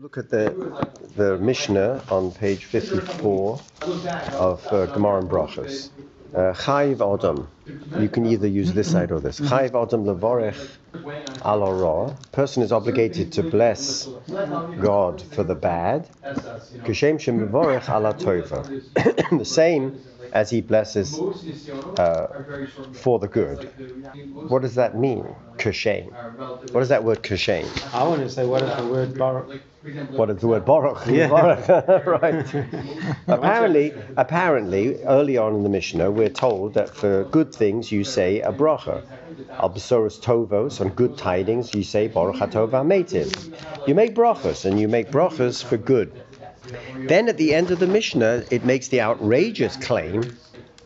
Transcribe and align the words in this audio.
Look 0.00 0.18
at 0.18 0.28
the 0.28 0.88
the 1.14 1.38
Mishnah 1.38 2.02
on 2.10 2.32
page 2.32 2.64
54 2.64 3.60
of 4.32 4.66
uh, 4.72 4.86
Gemara 4.86 5.20
and 5.20 5.30
Brachos. 5.30 5.90
Uh, 6.34 7.14
Adam. 7.14 7.46
You 8.00 8.08
can 8.08 8.26
either 8.26 8.48
use 8.48 8.72
this 8.72 8.90
side 8.90 9.12
or 9.12 9.20
this. 9.20 9.38
Chayiv 9.38 9.80
Adam 9.80 10.04
levorech 10.04 10.58
al 11.44 12.18
Person 12.32 12.64
is 12.64 12.72
obligated 12.72 13.30
to 13.34 13.44
bless 13.44 14.08
God 14.80 15.22
for 15.22 15.44
the 15.44 15.54
bad. 15.54 16.08
Kishem 16.82 17.20
shem 17.20 17.46
levorech 17.46 17.88
ala 17.88 18.14
tova. 18.14 18.58
The 19.38 19.44
same 19.44 20.00
as 20.32 20.50
he 20.50 20.60
blesses 20.60 21.20
uh, 21.20 22.26
for 22.94 23.20
the 23.20 23.28
good. 23.28 23.70
What 24.48 24.62
does 24.62 24.74
that 24.74 24.98
mean? 24.98 25.24
Kishem. 25.56 26.10
What 26.72 26.82
is 26.82 26.88
that 26.88 27.04
word 27.04 27.22
kishem? 27.22 27.64
I 27.94 28.02
want 28.02 28.22
to 28.22 28.28
say, 28.28 28.44
what 28.44 28.62
is 28.62 28.76
the 28.76 28.86
word 28.88 29.16
baruch? 29.16 29.62
What 29.84 30.30
is 30.30 30.38
the 30.38 30.48
word 30.48 30.64
baruch? 30.64 31.06
Yeah. 31.08 31.28
Baruch, 31.28 32.06
right. 32.06 32.54
apparently, 33.28 33.92
apparently, 34.16 35.02
early 35.02 35.36
on 35.36 35.54
in 35.54 35.62
the 35.62 35.68
Mishnah, 35.68 36.10
we're 36.10 36.30
told 36.30 36.72
that 36.74 36.88
for 36.88 37.24
good 37.24 37.54
things 37.54 37.92
you 37.92 38.02
say 38.02 38.40
a 38.40 38.50
bracha. 38.50 39.02
Al 39.50 39.68
besoros 39.68 40.18
tovos, 40.18 40.80
on 40.80 40.88
good 40.90 41.18
tidings, 41.18 41.74
you 41.74 41.82
say 41.82 42.08
baruch 42.08 42.36
hatova 42.36 42.82
meitiv. 42.82 43.54
You 43.86 43.94
make 43.94 44.14
brachas, 44.14 44.64
and 44.64 44.80
you 44.80 44.88
make 44.88 45.10
brachas 45.10 45.62
for 45.62 45.76
good. 45.76 46.10
Then 46.96 47.28
at 47.28 47.36
the 47.36 47.52
end 47.54 47.70
of 47.70 47.78
the 47.78 47.86
Mishnah, 47.86 48.44
it 48.50 48.64
makes 48.64 48.88
the 48.88 49.02
outrageous 49.02 49.76
claim 49.76 50.38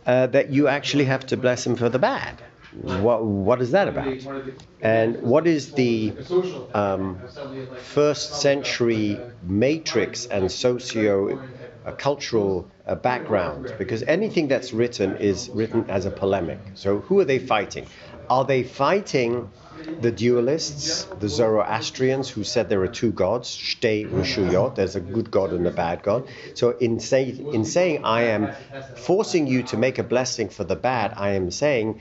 uh, 0.07 0.27
that 0.27 0.51
you 0.51 0.67
actually 0.67 1.05
have 1.05 1.25
to 1.27 1.37
bless 1.37 1.65
him 1.65 1.77
for 1.77 1.89
the 1.89 2.01
bad. 2.01 2.43
What, 2.71 3.25
what 3.25 3.63
is 3.63 3.71
that 3.73 3.89
about? 3.89 4.29
And 4.81 5.17
what 5.21 5.47
is 5.47 5.75
the 5.75 6.19
um, 6.75 7.25
first 7.75 8.41
century 8.41 9.29
matrix 9.43 10.27
and 10.27 10.51
socio 10.51 11.41
uh, 11.85 11.93
cultural 11.93 12.71
uh, 12.87 12.95
background? 12.95 13.73
Because 13.79 14.03
anything 14.05 14.49
that's 14.49 14.73
written 14.73 15.17
is 15.17 15.51
written 15.53 15.89
as 15.89 16.05
a 16.07 16.11
polemic. 16.11 16.71
So 16.75 17.01
who 17.01 17.19
are 17.21 17.25
they 17.25 17.39
fighting? 17.39 17.91
Are 18.31 18.45
they 18.45 18.63
fighting 18.63 19.51
the 20.01 20.13
dualists, 20.13 21.19
the 21.21 21.29
Zoroastrians, 21.29 22.29
who 22.29 22.45
said 22.45 22.69
there 22.69 22.83
are 22.83 22.89
two 22.89 23.11
gods, 23.11 23.57
Shtei 23.57 24.09
Rishuyot, 24.09 24.75
there's 24.75 24.97
a 24.97 25.01
good 25.01 25.31
God 25.31 25.53
and 25.53 25.67
a 25.67 25.71
bad 25.71 26.03
God. 26.03 26.29
So 26.55 26.71
in, 26.71 27.01
say, 27.01 27.31
in 27.31 27.65
saying 27.65 28.05
I 28.05 28.23
am 28.23 28.53
forcing 28.97 29.47
you 29.47 29.63
to 29.65 29.77
make 29.77 29.99
a 29.99 30.03
blessing 30.03 30.49
for 30.49 30.65
the 30.65 30.77
bad, 30.77 31.15
I 31.17 31.31
am 31.31 31.51
saying 31.51 32.01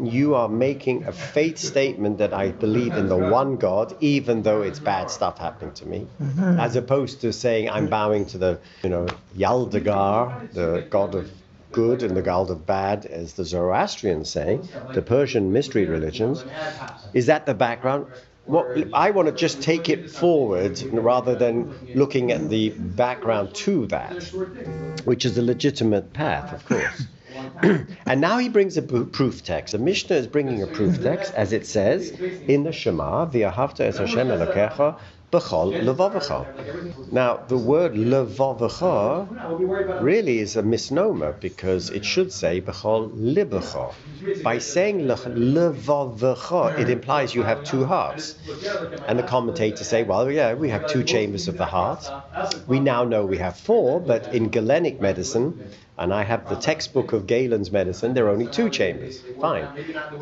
you 0.00 0.34
are 0.34 0.48
making 0.48 1.04
a 1.04 1.12
faith 1.12 1.58
statement 1.58 2.18
that 2.18 2.32
I 2.32 2.50
believe 2.50 2.94
in 2.94 3.08
the 3.08 3.16
one 3.16 3.56
God, 3.56 3.96
even 4.00 4.42
though 4.42 4.62
it's 4.62 4.78
bad 4.78 5.10
stuff 5.10 5.38
happening 5.38 5.74
to 5.74 5.86
me, 5.86 6.06
mm-hmm. 6.20 6.60
as 6.60 6.76
opposed 6.76 7.20
to 7.22 7.32
saying 7.32 7.70
I'm 7.70 7.88
bowing 7.88 8.26
to 8.26 8.38
the, 8.38 8.60
you 8.82 8.90
know, 8.90 9.06
Yaldagar, 9.36 10.52
the 10.52 10.86
God 10.90 11.14
of 11.14 11.30
good 11.76 12.02
and 12.02 12.16
the 12.16 12.22
god 12.22 12.50
of 12.50 12.66
bad, 12.66 13.04
as 13.04 13.34
the 13.34 13.44
Zoroastrians 13.44 14.30
say, 14.30 14.58
the 14.94 15.02
Persian 15.02 15.52
mystery 15.52 15.84
religions. 15.84 16.42
Is 17.12 17.26
that 17.26 17.44
the 17.44 17.52
background? 17.54 18.06
What, 18.46 18.66
I 18.94 19.10
want 19.10 19.28
to 19.28 19.34
just 19.34 19.60
take 19.60 19.90
it 19.90 20.10
forward 20.10 20.80
rather 20.92 21.34
than 21.34 21.74
looking 21.94 22.32
at 22.32 22.48
the 22.48 22.70
background 22.70 23.54
to 23.66 23.86
that, 23.88 24.22
which 25.04 25.26
is 25.26 25.36
a 25.36 25.42
legitimate 25.42 26.12
path, 26.14 26.52
of 26.54 26.64
course. 26.64 27.06
and 28.06 28.20
now 28.20 28.38
he 28.38 28.48
brings 28.48 28.78
a 28.78 28.82
proof 28.82 29.44
text. 29.44 29.72
The 29.72 29.78
Mishnah 29.78 30.16
is 30.16 30.26
bringing 30.26 30.62
a 30.62 30.66
proof 30.66 31.02
text, 31.02 31.34
as 31.34 31.52
it 31.52 31.66
says 31.66 32.10
in 32.54 32.64
the 32.64 32.72
Shema, 32.72 33.26
V'ahavta 33.26 33.80
es 33.80 33.98
Hashem 33.98 34.28
Elokecha 34.28 34.98
b'chol 35.36 35.68
levavecha. 35.88 37.12
Now, 37.12 37.40
the 37.48 37.58
word 37.58 37.94
levavecha 37.94 40.02
really 40.02 40.38
is 40.38 40.56
a 40.56 40.62
misnomer 40.62 41.32
because 41.32 41.90
it 41.90 42.04
should 42.04 42.32
say 42.32 42.60
b'chol 42.60 43.10
libecha. 43.10 43.92
By 44.42 44.58
saying 44.58 45.06
levavecha, 45.06 46.78
it 46.78 46.90
implies 46.90 47.34
you 47.34 47.42
have 47.42 47.64
two 47.64 47.84
hearts. 47.84 48.36
And 49.06 49.18
the 49.18 49.22
commentators 49.22 49.88
say, 49.88 50.02
well, 50.02 50.30
yeah, 50.30 50.54
we 50.54 50.70
have 50.70 50.86
two 50.86 51.04
chambers 51.04 51.48
of 51.48 51.58
the 51.58 51.66
heart. 51.66 52.10
We 52.66 52.80
now 52.80 53.04
know 53.04 53.26
we 53.26 53.38
have 53.38 53.56
four, 53.56 54.00
but 54.00 54.34
in 54.34 54.50
Galenic 54.50 55.00
medicine, 55.00 55.70
and 55.98 56.12
I 56.12 56.24
have 56.24 56.48
the 56.48 56.56
textbook 56.56 57.12
of 57.12 57.26
Galen's 57.26 57.72
medicine, 57.72 58.14
there 58.14 58.26
are 58.26 58.30
only 58.30 58.46
two 58.46 58.68
chambers. 58.68 59.22
Fine. 59.40 59.68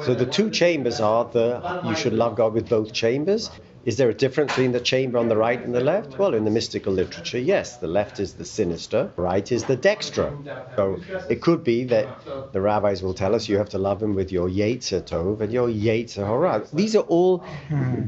So 0.05 0.15
the 0.15 0.27
two 0.27 0.51
chambers 0.51 1.01
are 1.01 1.25
the 1.25 1.81
you 1.85 1.97
should 1.97 2.13
love 2.13 2.37
God 2.37 2.55
with 2.55 2.69
both 2.69 2.93
chambers. 2.93 3.51
Is 3.85 3.97
there 3.99 4.09
a 4.09 4.15
difference 4.15 4.53
between 4.53 4.73
the 4.73 4.81
chamber 4.81 5.19
on 5.19 5.29
the 5.29 5.37
right 5.37 5.63
and 5.63 5.75
the 5.75 5.81
left? 5.81 6.19
Well, 6.19 6.33
in 6.35 6.45
the 6.45 6.51
mystical 6.51 6.93
literature, 6.93 7.39
yes. 7.39 7.77
The 7.77 7.87
left 7.87 8.19
is 8.19 8.33
the 8.35 8.45
sinister, 8.45 9.11
right 9.17 9.51
is 9.53 9.65
the 9.65 9.77
dextra. 9.77 10.33
So 10.77 11.01
it 11.29 11.43
could 11.43 11.63
be 11.65 11.85
that 11.85 12.09
the 12.53 12.61
rabbis 12.61 13.03
will 13.03 13.15
tell 13.15 13.35
us 13.35 13.49
you 13.49 13.59
have 13.59 13.69
to 13.71 13.79
love 13.79 14.03
him 14.03 14.15
with 14.15 14.33
your 14.33 14.49
Yetzer 14.49 15.03
Tov 15.03 15.41
and 15.43 15.53
your 15.53 15.69
Yetzer 15.69 16.27
Hara. 16.27 16.67
These 16.73 16.97
are 16.97 17.03
all 17.03 17.45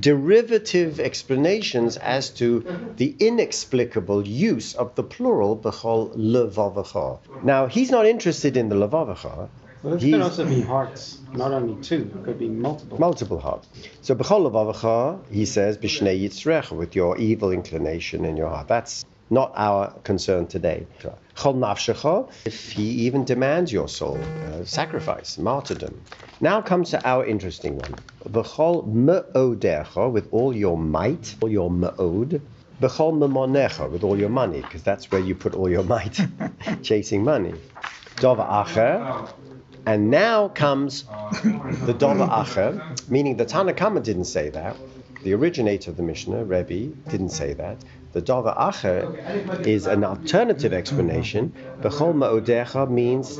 derivative 0.01 1.01
explanations 1.01 1.97
as 1.99 2.31
to 2.31 2.65
the 2.97 3.15
inexplicable 3.19 4.27
use 4.27 4.75
of 4.75 4.95
the 4.95 5.03
plural 5.03 5.57
b'chol 5.57 6.15
levavacha. 6.17 7.19
Now, 7.43 7.67
he's 7.67 7.91
not 7.91 8.07
interested 8.07 8.57
in 8.57 8.69
the 8.69 8.77
levavacha. 8.77 9.49
Well, 9.83 9.95
it 9.95 10.03
He's- 10.03 10.15
could 10.15 10.23
also 10.23 10.45
be 10.47 10.63
hearts, 10.63 11.19
not 11.37 11.53
only 11.53 11.81
two, 11.83 12.11
it 12.15 12.25
could 12.25 12.39
be 12.39 12.49
multiple. 12.49 12.99
Multiple 12.99 13.39
hearts. 13.39 13.69
So 14.03 14.15
b'chol 14.15 15.21
he 15.31 15.45
says, 15.45 15.79
b'shnei 15.79 16.23
yitzrecha, 16.23 16.73
with 16.73 16.97
your 16.97 17.19
evil 17.19 17.53
inclination 17.53 18.25
in 18.25 18.37
your 18.37 18.49
heart. 18.49 18.69
That's 18.69 19.05
not 19.31 19.53
our 19.57 19.91
concern 20.05 20.47
today. 20.47 20.87
Chol 21.37 21.57
nafshecha, 21.57 22.31
if 22.45 22.73
he 22.73 22.85
even 23.07 23.25
demands 23.25 23.73
your 23.73 23.89
soul, 23.89 24.19
uh, 24.19 24.65
sacrifice, 24.65 25.37
martyrdom. 25.39 26.01
Now 26.41 26.61
comes 26.61 26.91
to 26.91 27.07
our 27.07 27.27
interesting 27.27 27.77
one. 27.79 27.95
B'chol 28.29 28.87
me'odecha, 28.87 30.11
with 30.11 30.29
all 30.33 30.55
your 30.55 30.79
might, 30.79 31.35
all 31.41 31.51
your 31.51 31.71
me'od. 31.71 32.41
B'chol 32.81 33.17
memonecha, 33.19 33.91
with 33.91 34.05
all 34.05 34.19
your 34.19 34.29
money, 34.29 34.61
because 34.61 34.83
that's 34.83 35.11
where 35.11 35.21
you 35.21 35.35
put 35.35 35.55
all 35.55 35.69
your 35.69 35.83
might, 35.83 36.21
chasing 36.83 37.25
money. 37.25 37.55
Dova 38.17 38.47
acher, 38.65 39.29
and 39.87 40.11
now 40.11 40.49
comes 40.49 41.05
the 41.05 41.95
Dova 41.95 42.29
Acher, 42.29 43.09
meaning 43.09 43.37
the 43.37 43.45
Tanna 43.45 43.73
Kamma 43.73 44.03
didn't 44.03 44.25
say 44.25 44.51
that. 44.51 44.77
The 45.23 45.33
originator 45.35 45.91
of 45.91 45.97
the 45.97 46.03
Mishnah, 46.03 46.45
Rebbe, 46.45 46.95
didn't 47.09 47.31
say 47.31 47.53
that. 47.55 47.79
The 48.13 48.21
Dova 48.21 48.57
Acher 48.57 49.67
is 49.67 49.87
an 49.87 50.03
alternative 50.05 50.73
explanation. 50.73 51.53
Bechol 51.81 52.15
Ma'odecha 52.15 52.91
means, 52.91 53.39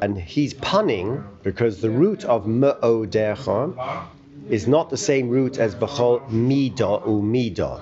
and 0.00 0.18
he's 0.18 0.54
punning 0.54 1.24
because 1.42 1.80
the 1.80 1.90
root 1.90 2.24
of 2.24 2.46
Ma'odecha 2.46 4.06
is 4.48 4.68
not 4.68 4.90
the 4.90 4.96
same 4.96 5.28
root 5.28 5.58
as 5.58 5.74
Bechol 5.74 6.30
Mida 6.30 7.00
u. 7.06 7.80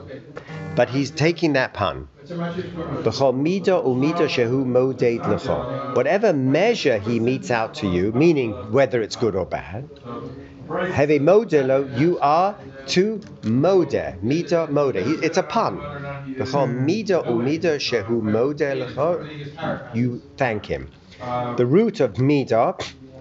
But 0.75 0.89
he's 0.89 1.11
taking 1.11 1.55
that 1.55 1.75
pun. 1.75 2.09
Whatever 5.95 6.33
measure 6.33 6.99
he 6.99 7.21
meets 7.21 7.51
out 7.51 7.75
to 7.75 7.87
you, 7.87 8.13
meaning 8.13 8.53
whether 8.73 9.03
it's 9.03 9.17
good 9.17 9.37
or 9.37 9.45
bad, 9.45 9.89
have 10.93 11.11
modelo, 11.11 11.99
you 11.99 12.19
are 12.21 12.57
to 12.87 13.21
mode, 13.45 14.15
mida 14.23 14.67
mode. 14.69 14.97
It's 14.97 15.37
a 15.37 15.43
pun. 15.43 15.81
You 19.95 20.23
thank 20.37 20.67
him. 20.67 20.89
The 21.57 21.67
root 21.67 22.01
of 22.01 22.19
mida 22.19 22.75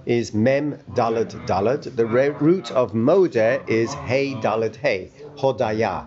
is 0.05 0.33
mem 0.33 0.78
dalad 0.93 1.45
dalad. 1.45 1.95
The 1.95 2.05
root 2.05 2.72
of 2.72 2.93
mode 2.93 3.35
is 3.67 3.93
hey 3.93 4.33
dalad 4.35 4.75
hey. 4.75 5.11
Hodaya, 5.41 6.06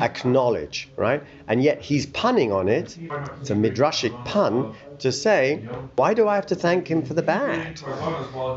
acknowledge, 0.00 0.88
right? 0.96 1.22
And 1.48 1.62
yet 1.62 1.80
he's 1.82 2.06
punning 2.06 2.50
on 2.52 2.68
it. 2.68 2.98
It's 3.40 3.50
a 3.50 3.54
midrashic 3.54 4.24
pun 4.24 4.72
to 4.98 5.12
say, 5.12 5.62
why 5.96 6.14
do 6.14 6.26
I 6.28 6.34
have 6.36 6.46
to 6.46 6.54
thank 6.54 6.90
him 6.90 7.02
for 7.02 7.14
the 7.14 7.22
bad? 7.22 7.80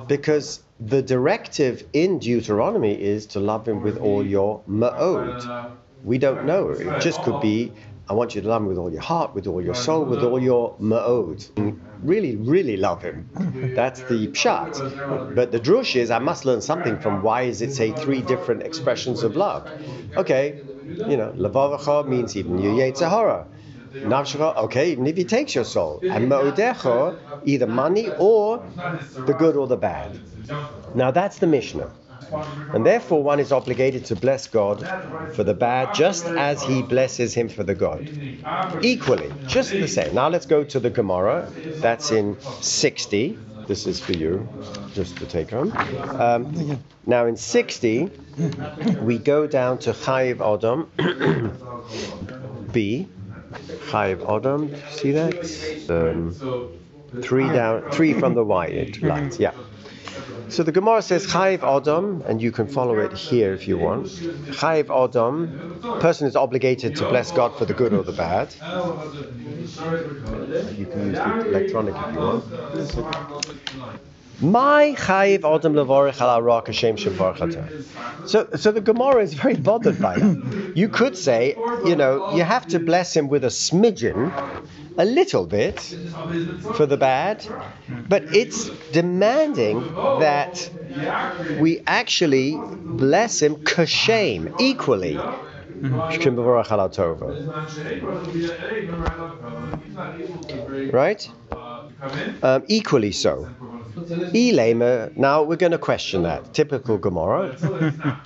Because 0.08 0.62
the 0.80 1.02
directive 1.02 1.84
in 1.94 2.20
Deuteronomy 2.20 2.94
is 3.02 3.26
to 3.28 3.40
love 3.40 3.68
him 3.68 3.82
with 3.82 3.98
all 3.98 4.26
your 4.26 4.62
ma'od. 4.70 5.48
We 6.04 6.18
don't 6.18 6.44
know. 6.46 6.70
It 6.72 7.00
just 7.00 7.22
could 7.22 7.40
be, 7.40 7.74
I 8.10 8.14
want 8.14 8.36
you 8.36 8.42
to 8.42 8.48
love 8.48 8.62
him 8.62 8.68
with 8.68 8.78
all 8.78 8.92
your 8.92 9.02
heart, 9.02 9.34
with 9.34 9.48
all 9.48 9.62
your 9.62 9.76
soul, 9.76 10.06
with 10.06 10.24
all 10.24 10.40
your 10.40 10.76
ma'od. 10.80 11.78
Really, 12.02 12.36
really 12.36 12.76
love 12.76 13.02
him. 13.02 13.30
That's 13.76 14.02
the 14.04 14.28
pshat. 14.28 14.82
But 15.36 15.52
the 15.52 15.60
drush 15.60 15.96
is, 15.96 16.12
I 16.12 16.20
must 16.20 16.44
learn 16.44 16.62
something 16.62 17.00
from 17.00 17.22
why 17.22 17.44
is 17.44 17.62
it 17.62 17.72
say 17.74 17.94
three 17.94 18.22
different 18.22 18.64
expressions 18.64 19.24
of 19.24 19.36
love? 19.38 19.72
Okay, 20.18 20.60
you 21.06 21.16
know, 21.16 21.32
levavacha 21.38 22.06
means 22.08 22.36
even 22.36 22.58
your 22.58 22.74
yetzahara. 22.74 23.46
Nafshecha, 24.04 24.58
okay, 24.66 24.92
even 24.92 25.08
if 25.08 25.16
he 25.16 25.24
takes 25.24 25.56
your 25.56 25.64
soul. 25.64 26.04
And 26.10 26.30
ma'odecha, 26.30 27.16
either 27.46 27.68
money 27.68 28.12
or 28.18 28.66
the 29.26 29.34
good 29.34 29.56
or 29.56 29.68
the 29.68 29.78
bad. 29.78 30.20
Now 30.94 31.12
that's 31.12 31.40
the 31.40 31.48
Mishnah. 31.48 31.90
And 32.74 32.86
therefore, 32.86 33.24
one 33.24 33.40
is 33.40 33.52
obligated 33.52 34.06
to 34.06 34.16
bless 34.16 34.48
God 34.48 34.88
for 35.34 35.44
the 35.44 35.54
bad 35.54 35.94
just 35.94 36.26
as 36.26 36.64
he 36.64 36.82
blesses 36.82 37.34
him 37.34 37.50
for 37.50 37.64
the 37.64 37.76
good. 37.76 38.44
Equally, 38.82 39.32
just 39.48 39.72
the 39.72 39.88
same. 39.88 40.14
Now 40.16 40.30
let's 40.30 40.46
go 40.46 40.64
to 40.64 40.80
the 40.80 40.90
Gemara. 40.90 41.50
That's 41.82 42.12
in 42.12 42.38
60. 42.62 43.38
This 43.68 43.88
is 43.88 44.00
for 44.00 44.12
you, 44.12 44.48
just 44.94 45.18
to 45.18 45.26
take 45.26 45.52
home. 45.52 45.72
Um, 46.20 46.80
now 47.06 47.26
in 47.28 47.38
60, 47.38 48.10
we 49.02 49.18
go 49.18 49.48
down 49.48 49.78
to 49.80 49.94
Chayiv 49.94 50.42
Adam, 50.42 50.90
B. 52.72 53.08
Chayiv 53.90 54.38
Adam, 54.38 54.76
see 54.92 55.12
that? 55.12 55.90
Um, 55.90 56.36
three 57.22 57.48
down, 57.48 57.90
three 57.92 58.14
from 58.14 58.34
the 58.34 58.44
white 58.44 59.02
light, 59.02 59.40
yeah. 59.40 59.54
So 60.54 60.62
the 60.62 60.72
Gemara 60.72 61.02
says 61.02 61.26
Chayiv 61.26 61.64
Adam, 61.64 62.24
and 62.28 62.40
you 62.40 62.52
can 62.52 62.68
follow 62.68 63.00
it 63.00 63.12
here 63.12 63.54
if 63.56 63.68
you 63.68 63.76
want. 63.80 64.06
Chayiv 64.06 64.88
Adam, 65.04 65.80
person 66.00 66.28
is 66.28 66.36
obligated 66.36 66.96
to 66.98 67.10
bless 67.10 67.32
God 67.32 67.58
for 67.58 67.66
the 67.66 67.74
good 67.74 67.92
or 67.92 68.04
the 68.04 68.12
bad. 68.12 68.54
You 70.78 70.86
can 70.86 71.08
use 71.08 71.18
the 71.18 71.50
electronic 71.50 71.96
if 71.96 72.14
you 72.14 72.20
want. 72.20 72.46
My 74.42 74.94
chayiv 74.98 75.44
adam 75.56 75.74
levorich 75.74 76.22
al 76.22 76.30
arak 76.30 76.68
Hashem 76.68 76.98
So, 76.98 78.48
so 78.56 78.72
the 78.72 78.82
Gemara 78.82 79.24
is 79.24 79.34
very 79.34 79.56
bothered 79.56 80.00
by 80.00 80.20
that. 80.20 80.72
You 80.76 80.88
could 80.88 81.18
say, 81.18 81.56
you 81.86 81.96
know, 81.96 82.36
you 82.36 82.44
have 82.44 82.68
to 82.68 82.80
bless 82.80 83.16
him 83.16 83.28
with 83.28 83.44
a 83.44 83.48
smidgen, 83.48 84.32
a 84.98 85.06
little 85.06 85.46
bit, 85.46 85.80
for 86.76 86.86
the 86.86 86.98
bad, 86.98 87.46
but 88.10 88.24
it's 88.36 88.70
demanding 88.92 89.82
that 90.20 90.70
we 91.60 91.82
actually 91.88 92.58
bless 92.58 93.42
him 93.42 93.56
kashem 93.58 94.54
equally. 94.60 95.18
Right? 100.92 101.30
Um, 102.42 102.64
equally 102.68 103.12
so. 103.12 103.50
Elema, 104.34 105.16
now 105.18 105.44
we're 105.44 105.56
going 105.58 105.72
to 105.72 105.78
question 105.78 106.24
that. 106.24 106.54
Typical 106.54 106.98
Gemara. 106.98 107.56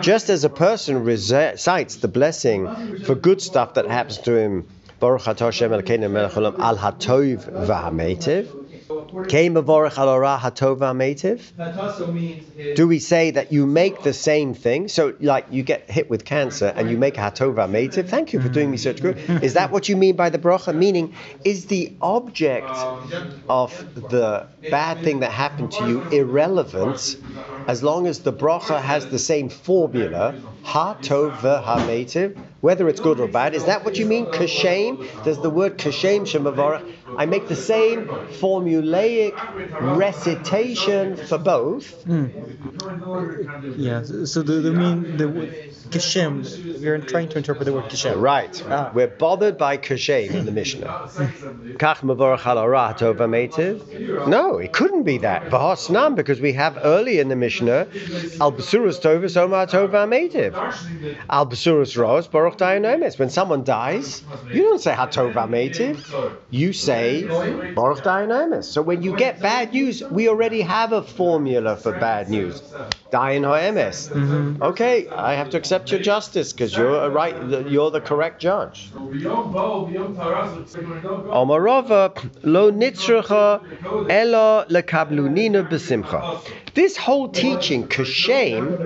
Just 0.00 0.30
as 0.30 0.44
a 0.44 0.48
person 0.48 1.04
recites 1.04 1.96
the 1.96 2.08
blessing 2.08 3.02
for 3.04 3.14
good 3.14 3.42
stuff 3.42 3.74
that 3.74 3.86
happens 3.86 4.18
to 4.18 4.34
him, 4.34 4.66
Baruch 5.00 5.22
Hashem 5.22 5.72
al 5.72 5.82
hatov 5.82 7.66
v'hametiv, 7.66 8.67
do 12.74 12.88
we 12.88 12.98
say 12.98 13.30
that 13.30 13.52
you 13.52 13.66
make 13.66 14.02
the 14.02 14.12
same 14.14 14.54
thing? 14.54 14.88
So, 14.88 15.14
like, 15.20 15.46
you 15.50 15.62
get 15.62 15.90
hit 15.90 16.08
with 16.08 16.24
cancer 16.24 16.72
and 16.74 16.90
you 16.90 16.96
make 16.96 17.18
a 17.18 17.20
hatova 17.20 17.68
mative. 17.68 18.08
Thank 18.08 18.32
you 18.32 18.40
for 18.40 18.48
doing 18.48 18.70
me 18.70 18.78
such 18.78 19.02
good. 19.02 19.18
Is 19.42 19.54
that 19.54 19.70
what 19.70 19.90
you 19.90 19.96
mean 19.96 20.16
by 20.16 20.30
the 20.30 20.38
bracha? 20.38 20.74
Meaning, 20.74 21.14
is 21.44 21.66
the 21.66 21.92
object 22.00 22.70
of 23.48 23.70
the 24.08 24.46
bad 24.70 25.02
thing 25.02 25.20
that 25.20 25.32
happened 25.32 25.72
to 25.72 25.86
you 25.86 26.00
irrelevant 26.08 27.16
as 27.66 27.82
long 27.82 28.06
as 28.06 28.20
the 28.20 28.32
bracha 28.32 28.80
has 28.80 29.06
the 29.08 29.18
same 29.18 29.50
formula, 29.50 30.34
ha 30.62 30.94
tov 30.94 32.46
whether 32.60 32.88
it's 32.88 33.00
good 33.00 33.20
or 33.20 33.28
bad. 33.28 33.54
Is 33.54 33.66
that 33.66 33.84
what 33.84 33.98
you 33.98 34.06
mean? 34.06 34.26
Kashem? 34.26 35.24
Does 35.24 35.40
the 35.40 35.50
word 35.50 35.78
kashem 35.78 36.22
shemavarach? 36.22 36.90
I 37.18 37.26
make 37.26 37.48
the 37.48 37.56
same 37.56 38.06
formulaic 38.06 39.34
recitation 39.96 41.16
for 41.16 41.38
both. 41.38 42.04
Mm. 42.06 42.30
Yeah. 43.76 44.04
So 44.24 44.42
do 44.44 44.60
you 44.62 44.72
mean 44.72 45.16
the 45.16 45.26
kashem? 45.94 46.80
We're 46.80 46.98
trying 46.98 47.28
to 47.30 47.38
interpret 47.38 47.64
the 47.66 47.72
word 47.72 47.86
kashem. 47.86 48.20
Right. 48.20 48.62
Ah. 48.68 48.92
We're 48.94 49.08
bothered 49.08 49.58
by 49.58 49.78
kashem 49.78 50.30
in 50.30 50.44
the 50.46 50.52
Mishnah. 50.52 51.10
No, 54.28 54.58
it 54.58 54.72
couldn't 54.72 55.02
be 55.02 55.18
that. 55.18 55.50
Because 56.14 56.40
we 56.40 56.52
have 56.52 56.78
early 56.84 57.18
in 57.18 57.28
the 57.28 57.36
Mishnah 57.36 57.88
al 58.40 58.52
besurus 58.52 59.00
tovus 59.00 59.36
omar 59.36 59.66
tova 59.66 60.06
metiv. 60.06 60.52
Al 61.28 61.46
besurus 61.46 61.96
ros 61.96 62.28
baruch 62.28 62.58
dayanemes. 62.58 63.18
When 63.18 63.30
someone 63.30 63.64
dies, 63.64 64.22
you 64.52 64.62
don't 64.62 64.80
say 64.80 64.92
hatova 64.92 65.48
metiv. 65.48 65.96
You 66.50 66.72
say 66.72 67.07
So 68.62 68.82
when 68.82 69.02
you 69.02 69.14
get 69.14 69.40
bad 69.42 69.72
news, 69.72 70.02
we 70.10 70.28
already 70.28 70.60
have 70.62 70.92
a 70.92 71.02
formula 71.02 71.76
for 71.76 71.92
bad 71.92 72.28
news. 72.28 72.62
Hoemes. 73.10 74.10
Mm-hmm. 74.12 74.62
Okay, 74.62 75.08
I 75.16 75.34
have 75.34 75.50
to 75.50 75.56
accept 75.56 75.90
your 75.90 76.00
justice 76.00 76.52
because 76.52 76.76
you're 76.76 77.04
a 77.04 77.08
right. 77.08 77.34
You're 77.66 77.90
the 77.90 78.00
correct 78.00 78.40
judge. 78.40 78.90
Omarova 81.32 82.12
lo 82.42 82.70
nitzracha 82.70 83.60
besimcha. 85.64 86.26
This 86.78 86.96
whole 86.96 87.28
teaching, 87.28 87.88
kashem, 87.88 88.78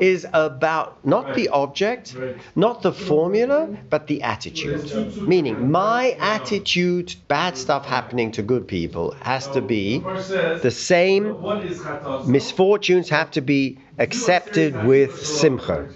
is 0.00 0.26
about 0.32 1.04
not 1.04 1.34
the 1.34 1.50
object, 1.50 2.16
not 2.56 2.80
the 2.80 2.90
formula, 2.90 3.68
but 3.90 4.06
the 4.06 4.22
attitude. 4.22 4.90
Meaning, 5.26 5.70
my 5.70 6.16
attitude, 6.20 7.14
bad 7.28 7.58
stuff 7.58 7.84
happening 7.84 8.30
to 8.32 8.42
good 8.42 8.66
people, 8.66 9.14
has 9.20 9.46
to 9.48 9.60
be 9.60 10.08
the 10.62 10.70
same. 10.70 11.36
Misfortunes 12.24 13.10
have 13.10 13.30
to 13.32 13.42
be 13.42 13.78
accepted 13.98 14.84
with 14.84 15.26
simcha. 15.26 15.88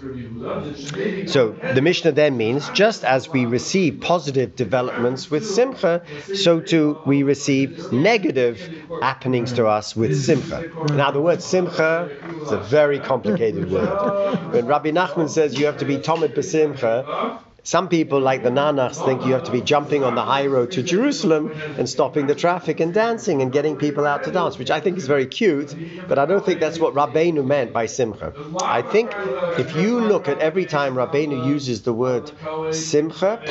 So 1.27 1.55
the 1.73 1.81
Mishnah 1.81 2.11
then 2.11 2.37
means 2.37 2.69
just 2.69 3.03
as 3.03 3.29
we 3.29 3.45
receive 3.45 4.01
positive 4.01 4.55
developments 4.55 5.31
with 5.31 5.45
simcha, 5.45 6.03
so 6.33 6.59
too 6.59 6.99
we 7.05 7.23
receive 7.23 7.91
negative 7.91 8.59
happenings 9.01 9.53
to 9.53 9.67
us 9.67 9.95
with 9.95 10.21
simcha. 10.21 10.69
Now 10.93 11.11
the 11.11 11.21
word 11.21 11.41
simcha 11.41 12.09
is 12.41 12.51
a 12.51 12.57
very 12.57 12.99
complicated 12.99 13.71
word. 13.71 14.53
When 14.53 14.65
Rabbi 14.65 14.91
Nachman 14.91 15.29
says 15.29 15.57
you 15.57 15.65
have 15.65 15.77
to 15.77 15.85
be 15.85 15.97
tomid 15.97 16.35
besimcha, 16.35 17.39
some 17.65 17.87
people, 17.87 18.19
like 18.19 18.43
the 18.43 18.49
Nanachs, 18.49 19.03
think 19.05 19.25
you 19.25 19.31
have 19.33 19.45
to 19.45 19.51
be 19.51 19.61
jumping 19.61 20.03
on 20.03 20.15
the 20.15 20.21
high 20.21 20.47
road 20.47 20.71
to 20.71 20.83
Jerusalem 20.83 21.53
and 21.77 21.87
stopping 21.87 22.27
the 22.27 22.35
traffic 22.35 22.81
and 22.81 22.93
dancing 22.93 23.41
and 23.41 23.53
getting 23.53 23.77
people 23.77 24.05
out 24.05 24.25
to 24.25 24.31
dance, 24.31 24.57
which 24.57 24.69
I 24.69 24.81
think 24.81 24.97
is 24.97 25.07
very 25.07 25.25
cute, 25.25 25.73
but 26.09 26.19
I 26.19 26.25
don't 26.25 26.45
think 26.45 26.59
that's 26.59 26.77
what 26.77 26.93
Rabbeinu 26.93 27.45
meant 27.45 27.71
by 27.71 27.85
Simcha. 27.85 28.33
I 28.61 28.81
think 28.81 29.13
if 29.57 29.77
you 29.77 30.01
look 30.01 30.27
at 30.27 30.39
every 30.39 30.65
time 30.65 30.95
Rabbeinu 30.95 31.47
uses 31.47 31.83
the 31.83 31.93
word 31.93 32.31
Simcha, 32.71 33.41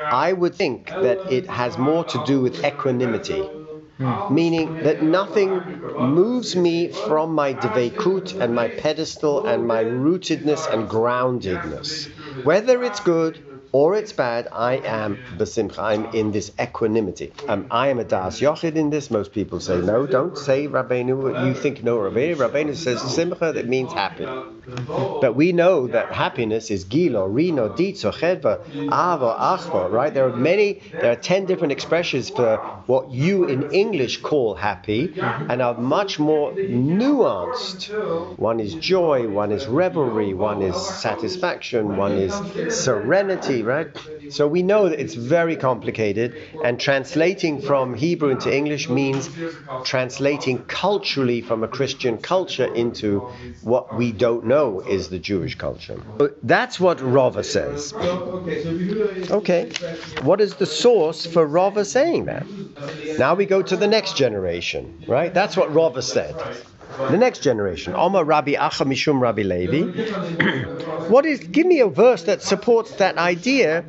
I 0.00 0.32
would 0.32 0.54
think 0.54 0.88
that 0.88 1.32
it 1.32 1.48
has 1.48 1.76
more 1.76 2.04
to 2.04 2.24
do 2.24 2.40
with 2.40 2.64
equanimity. 2.64 3.42
Hmm. 3.98 4.34
Meaning 4.34 4.82
that 4.82 5.02
nothing 5.02 5.50
moves 5.98 6.54
me 6.54 6.92
from 6.92 7.32
my 7.32 7.54
devekut 7.54 8.38
and 8.38 8.54
my 8.54 8.68
pedestal 8.68 9.46
and 9.46 9.66
my 9.66 9.84
rootedness 9.84 10.70
and 10.70 10.86
groundedness. 10.86 12.10
Whether 12.44 12.84
it's 12.84 13.00
good 13.00 13.42
or 13.72 13.94
it's 13.96 14.12
bad, 14.12 14.48
I 14.52 14.74
am 14.76 15.18
besimcha. 15.36 15.78
I'm 15.78 16.06
in 16.14 16.32
this 16.32 16.52
equanimity. 16.60 17.32
Um, 17.48 17.66
I 17.70 17.88
am 17.88 17.98
a 17.98 18.04
das 18.04 18.40
yochid 18.40 18.76
in 18.76 18.90
this. 18.90 19.10
Most 19.10 19.32
people 19.32 19.60
say 19.60 19.80
no. 19.80 20.06
Don't 20.06 20.36
say 20.36 20.66
Rabbeinu. 20.66 21.46
You 21.46 21.54
think 21.54 21.82
no 21.82 21.98
Rabbeinu. 21.98 22.36
Rabbeinu 22.36 22.76
says 22.76 23.02
simcha. 23.02 23.52
That 23.52 23.66
means 23.66 23.92
happy. 23.92 24.26
But 24.66 25.36
we 25.36 25.52
know 25.52 25.86
that 25.88 26.12
happiness 26.12 26.70
is 26.70 26.84
gilo, 26.84 27.32
rino, 27.32 27.68
ditzo, 27.68 28.12
chedva, 28.12 28.64
avo, 28.88 29.38
achva. 29.38 29.90
Right? 29.90 30.12
There 30.12 30.28
are 30.28 30.36
many. 30.36 30.80
There 30.92 31.12
are 31.12 31.16
ten 31.16 31.46
different 31.46 31.72
expressions 31.72 32.30
for 32.30 32.56
what 32.86 33.10
you 33.10 33.44
in 33.44 33.70
English 33.72 34.22
call 34.22 34.54
happy, 34.54 35.14
and 35.20 35.60
are 35.62 35.78
much 35.78 36.18
more 36.18 36.52
nuanced. 36.52 37.90
One 38.38 38.60
is 38.60 38.74
joy. 38.74 39.28
One 39.28 39.52
is 39.52 39.66
revelry. 39.66 40.34
One 40.34 40.62
is 40.62 40.76
satisfaction. 40.76 41.96
One 41.96 42.12
is 42.12 42.34
serenity 42.84 43.62
right? 43.62 43.88
So 44.30 44.48
we 44.48 44.62
know 44.62 44.88
that 44.88 44.98
it's 45.00 45.14
very 45.14 45.56
complicated, 45.56 46.34
and 46.64 46.80
translating 46.80 47.60
from 47.60 47.94
Hebrew 47.94 48.30
into 48.30 48.54
English 48.54 48.88
means 48.88 49.28
translating 49.84 50.64
culturally 50.64 51.40
from 51.40 51.62
a 51.62 51.68
Christian 51.68 52.18
culture 52.18 52.72
into 52.74 53.20
what 53.62 53.96
we 53.96 54.12
don't 54.12 54.46
know 54.46 54.55
is 54.86 55.08
the 55.08 55.18
Jewish 55.18 55.54
culture. 55.54 56.00
That's 56.42 56.80
what 56.80 57.00
Rava 57.00 57.44
says. 57.44 57.92
Okay, 59.30 59.70
what 60.22 60.40
is 60.40 60.54
the 60.56 60.66
source 60.66 61.26
for 61.26 61.46
Rava 61.46 61.84
saying 61.84 62.26
that? 62.26 62.46
Now 63.18 63.34
we 63.34 63.46
go 63.46 63.62
to 63.62 63.76
the 63.76 63.86
next 63.86 64.16
generation, 64.16 65.04
right? 65.06 65.32
That's 65.32 65.56
what 65.56 65.72
Rava 65.74 66.02
said. 66.02 66.34
The 66.98 67.18
next 67.18 67.40
generation, 67.42 67.94
Omar 67.94 68.24
Rabbi 68.24 68.54
Acha 68.54 68.86
Mishum 68.86 69.20
Rabbi 69.20 69.42
Levi. 69.42 69.82
what 71.08 71.26
is? 71.26 71.40
Give 71.40 71.66
me 71.66 71.80
a 71.80 71.88
verse 71.88 72.22
that 72.22 72.42
supports 72.42 72.92
that 72.92 73.18
idea 73.18 73.84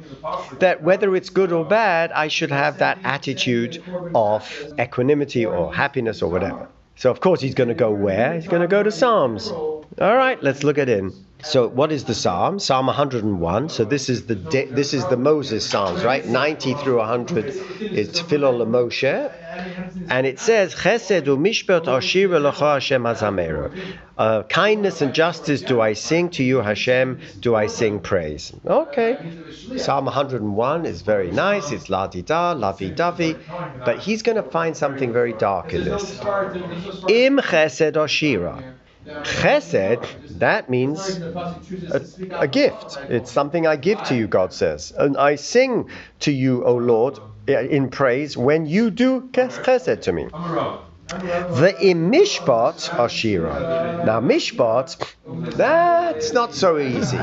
that 0.59 0.83
whether 0.83 1.15
it's 1.15 1.29
good 1.29 1.53
or 1.53 1.63
bad, 1.63 2.12
I 2.12 2.27
should 2.27 2.51
have 2.51 2.79
that 2.79 2.97
attitude 3.03 3.81
of 4.13 4.43
equanimity 4.77 5.45
or 5.45 5.74
happiness 5.74 6.21
or 6.21 6.29
whatever. 6.29 6.67
So 6.97 7.12
of 7.12 7.21
course 7.21 7.39
he's 7.39 7.55
going 7.55 7.69
to 7.69 7.75
go 7.75 7.91
where? 7.91 8.33
He's 8.33 8.47
going 8.47 8.63
to 8.63 8.67
go 8.67 8.83
to 8.83 8.91
Psalms. 8.91 9.51
All 10.00 10.15
right, 10.15 10.41
let's 10.44 10.63
look 10.63 10.77
at 10.77 10.89
it. 10.89 11.12
So 11.44 11.67
what 11.67 11.91
is 11.91 12.03
the 12.03 12.15
Psalm? 12.15 12.60
Psalm 12.60 12.88
101. 12.88 13.70
So 13.70 13.84
this 13.86 14.10
is 14.10 14.25
the 14.25 14.36
de- 14.36 14.65
this 14.65 14.94
is 14.94 15.06
the 15.06 15.17
Moses 15.17 15.65
Psalms, 15.67 16.03
right? 16.03 16.25
90 16.25 16.74
through 16.75 16.98
100 16.98 17.46
is 17.46 18.10
Tefillah 18.10 18.67
Moshe, 18.67 19.32
and 20.10 20.27
it 20.27 20.39
says 20.39 20.74
Chesed 20.74 21.25
u'mishpat 21.25 21.86
lecha 21.86 22.74
Hashem. 22.74 23.91
Uh, 24.17 24.44
kindness 24.44 25.01
and 25.01 25.13
justice 25.13 25.62
do 25.62 25.79
I 25.79 25.94
sing 25.94 26.29
to 26.32 26.44
you, 26.44 26.58
Hashem. 26.58 27.20
Do 27.39 27.56
I 27.56 27.67
sing 27.67 28.00
praise? 28.00 28.51
Okay. 28.65 29.17
Psalm 29.77 30.06
101 30.06 30.86
is 30.86 31.01
very 31.01 31.32
nice. 31.32 31.72
It's 31.72 31.89
la 31.89 32.08
di 32.08 32.24
da, 32.24 32.51
la 32.53 32.70
lovey 32.70 32.89
dovey, 32.89 33.36
but 33.86 34.00
he's 34.00 34.24
going 34.24 34.38
to 34.38 34.50
find 34.50 34.75
something 34.75 35.13
very 35.13 35.34
dark 35.34 35.74
in 35.74 35.86
this. 35.86 36.20
Im 37.10 37.38
chesed 37.38 37.94
ashira. 37.94 38.74
Chesed, 39.07 40.05
that 40.39 40.69
means 40.69 41.17
a, 41.17 42.05
a, 42.39 42.47
gift. 42.47 42.97
It's 43.09 43.31
something 43.31 43.65
I 43.65 43.75
give 43.77 44.03
to 44.03 44.15
you, 44.15 44.27
God 44.27 44.53
says. 44.53 44.91
And 44.97 45.15
I 45.17 45.35
sing 45.35 45.89
to 46.21 46.31
you, 46.31 46.65
O 46.65 46.75
Lord, 46.75 47.19
in 47.47 47.89
praise 47.89 48.35
when 48.35 48.65
you 48.65 48.91
do 48.91 49.21
chesed 49.31 50.01
to 50.01 50.11
me. 50.11 50.25
The 51.07 51.73
imishpat 51.79 52.89
ashira. 52.89 54.05
Now, 54.05 54.19
mishpat, 54.19 55.15
that's 55.55 56.33
not 56.33 56.53
so 56.53 56.77
easy. 56.77 57.19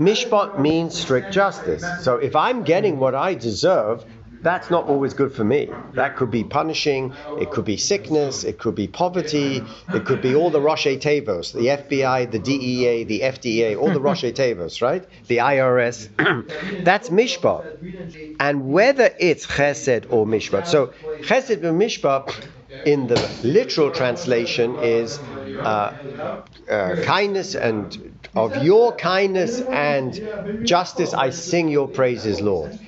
Mishpat 0.00 0.58
means 0.58 0.98
strict 0.98 1.30
justice. 1.32 1.84
So 2.02 2.16
if 2.16 2.34
I'm 2.34 2.64
getting 2.64 2.98
what 2.98 3.14
I 3.14 3.34
deserve, 3.34 4.04
that's 4.42 4.70
not 4.70 4.86
always 4.86 5.14
good 5.14 5.32
for 5.32 5.44
me. 5.44 5.68
That 5.94 6.16
could 6.16 6.30
be 6.30 6.44
punishing, 6.44 7.12
it 7.38 7.50
could 7.50 7.64
be 7.64 7.76
sickness, 7.76 8.44
it 8.44 8.58
could 8.58 8.74
be 8.74 8.86
poverty, 8.86 9.62
it 9.92 10.04
could 10.04 10.22
be 10.22 10.34
all 10.34 10.50
the 10.50 10.60
Rosh 10.60 10.86
Tevos, 10.86 11.52
the 11.52 11.66
FBI, 11.66 12.30
the 12.30 12.38
DEA, 12.38 13.04
the 13.04 13.20
FDA, 13.20 13.78
all 13.78 13.90
the 13.90 14.00
Rosh 14.00 14.24
Tevos, 14.24 14.80
right? 14.80 15.04
The 15.28 15.38
IRS. 15.38 16.08
That's 16.84 17.10
mishpat. 17.10 17.64
And 18.40 18.72
whether 18.72 19.10
it's 19.18 19.46
chesed 19.46 20.06
or 20.10 20.26
mishpat. 20.26 20.66
So 20.66 20.92
chesed 21.22 21.62
and 21.62 21.80
mishpat 21.80 22.46
in 22.86 23.06
the 23.06 23.30
literal 23.42 23.90
translation 23.90 24.76
is 24.76 25.18
uh, 25.18 25.92
uh, 26.70 26.96
kindness 27.02 27.54
and 27.54 28.16
of 28.34 28.62
your 28.62 28.92
kindness 28.92 29.60
and 29.60 30.66
justice 30.66 31.12
I 31.12 31.30
sing 31.30 31.68
your 31.68 31.88
praises, 31.88 32.40
Lord. 32.40 32.78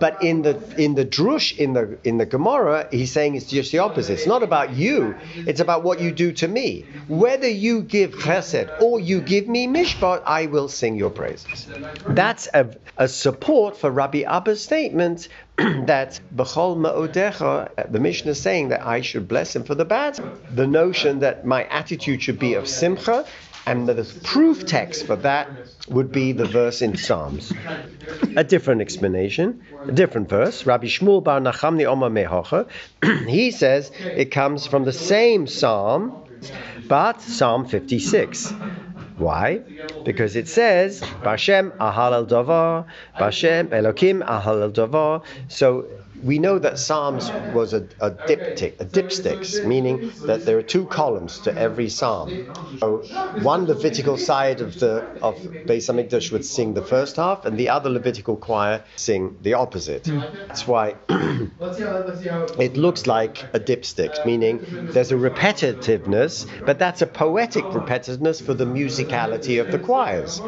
But 0.00 0.22
in 0.22 0.42
the 0.42 0.60
in 0.76 0.94
the 0.94 1.04
drush 1.04 1.56
in 1.56 1.72
the 1.72 1.98
in 2.04 2.18
the 2.18 2.26
Gemara, 2.26 2.88
he's 2.90 3.12
saying 3.12 3.34
it's 3.34 3.46
just 3.46 3.72
the 3.72 3.78
opposite. 3.78 4.14
It's 4.14 4.26
not 4.26 4.42
about 4.42 4.74
you; 4.74 5.14
it's 5.34 5.60
about 5.60 5.82
what 5.82 6.00
you 6.00 6.12
do 6.12 6.32
to 6.32 6.48
me. 6.48 6.84
Whether 7.08 7.48
you 7.48 7.82
give 7.82 8.12
chesed 8.12 8.82
or 8.82 9.00
you 9.00 9.20
give 9.20 9.48
me 9.48 9.66
mishpat, 9.66 10.22
I 10.24 10.46
will 10.46 10.68
sing 10.68 10.96
your 10.96 11.10
praises. 11.10 11.66
That's 12.08 12.48
a, 12.54 12.68
a 12.96 13.08
support 13.08 13.76
for 13.76 13.90
Rabbi 13.90 14.22
Abba's 14.22 14.62
statement 14.62 15.28
that 15.56 16.20
b'chol 16.34 16.76
ma'odecha, 16.76 17.90
the 17.90 18.00
Mishnah 18.00 18.32
is 18.32 18.40
saying 18.40 18.68
that 18.68 18.86
I 18.86 19.00
should 19.00 19.26
bless 19.28 19.54
him 19.56 19.64
for 19.64 19.74
the 19.74 19.84
bad. 19.84 20.20
The 20.54 20.66
notion 20.66 21.20
that 21.20 21.44
my 21.44 21.64
attitude 21.64 22.22
should 22.22 22.38
be 22.38 22.54
of 22.54 22.68
simcha 22.68 23.24
and 23.68 23.86
the 23.86 24.20
proof 24.24 24.64
text 24.64 25.06
for 25.06 25.16
that 25.16 25.50
would 25.88 26.10
be 26.10 26.32
the 26.32 26.46
verse 26.46 26.80
in 26.80 26.96
Psalms. 26.96 27.52
A 28.34 28.42
different 28.42 28.80
explanation, 28.80 29.62
a 29.86 29.92
different 29.92 30.30
verse. 30.30 30.64
Rabbi 30.64 30.86
Shmuel 30.86 31.22
Bar 31.22 31.40
Nachamni 31.40 31.84
Omer 31.84 32.08
Mehocha, 32.08 32.66
he 33.28 33.50
says 33.50 33.92
it 34.02 34.30
comes 34.30 34.66
from 34.66 34.84
the 34.84 34.92
same 34.92 35.46
psalm, 35.46 36.24
but 36.88 37.20
Psalm 37.20 37.66
56. 37.66 38.54
Why? 39.18 39.62
Because 40.04 40.36
it 40.36 40.48
says, 40.48 41.00
Bashem 41.24 41.76
ahal 41.78 42.26
davar, 42.26 42.86
Bashem 43.18 43.68
Elokim 43.68 44.24
ahal 44.24 44.72
davar. 44.72 45.24
So 45.48 45.86
we 46.22 46.38
know 46.38 46.58
that 46.58 46.78
Psalms 46.78 47.32
was 47.32 47.72
a, 47.72 47.88
a 48.00 48.10
diptych, 48.10 48.80
a 48.80 48.84
dipstychs, 48.84 49.62
meaning 49.64 50.04
that 50.26 50.44
there 50.44 50.58
are 50.58 50.62
two 50.62 50.86
columns 50.86 51.40
to 51.40 51.56
every 51.56 51.88
psalm. 51.88 52.42
So 52.80 52.98
one 53.34 53.66
Levitical 53.66 54.16
side 54.16 54.60
of 54.60 54.78
the 54.78 55.06
of 55.20 55.40
Beis 55.66 55.88
Hamikdash 55.88 56.30
would 56.32 56.44
sing 56.44 56.74
the 56.74 56.82
first 56.82 57.16
half, 57.16 57.44
and 57.44 57.58
the 57.58 57.68
other 57.70 57.90
Levitical 57.90 58.36
choir 58.36 58.84
sing 58.96 59.36
the 59.42 59.54
opposite. 59.54 60.08
That's 60.46 60.66
why 60.66 60.94
it 62.58 62.76
looks 62.76 63.06
like 63.06 63.48
a 63.52 63.60
dipstych, 63.60 64.24
meaning 64.24 64.64
there's 64.92 65.12
a 65.12 65.16
repetitiveness, 65.16 66.46
but 66.64 66.78
that's 66.78 67.02
a 67.02 67.06
poetic 67.06 67.70
repetitiveness 67.72 68.42
for 68.42 68.54
the 68.54 68.66
musicality 69.08 69.60
of 69.60 69.70
the 69.72 69.78
choirs. 69.78 70.40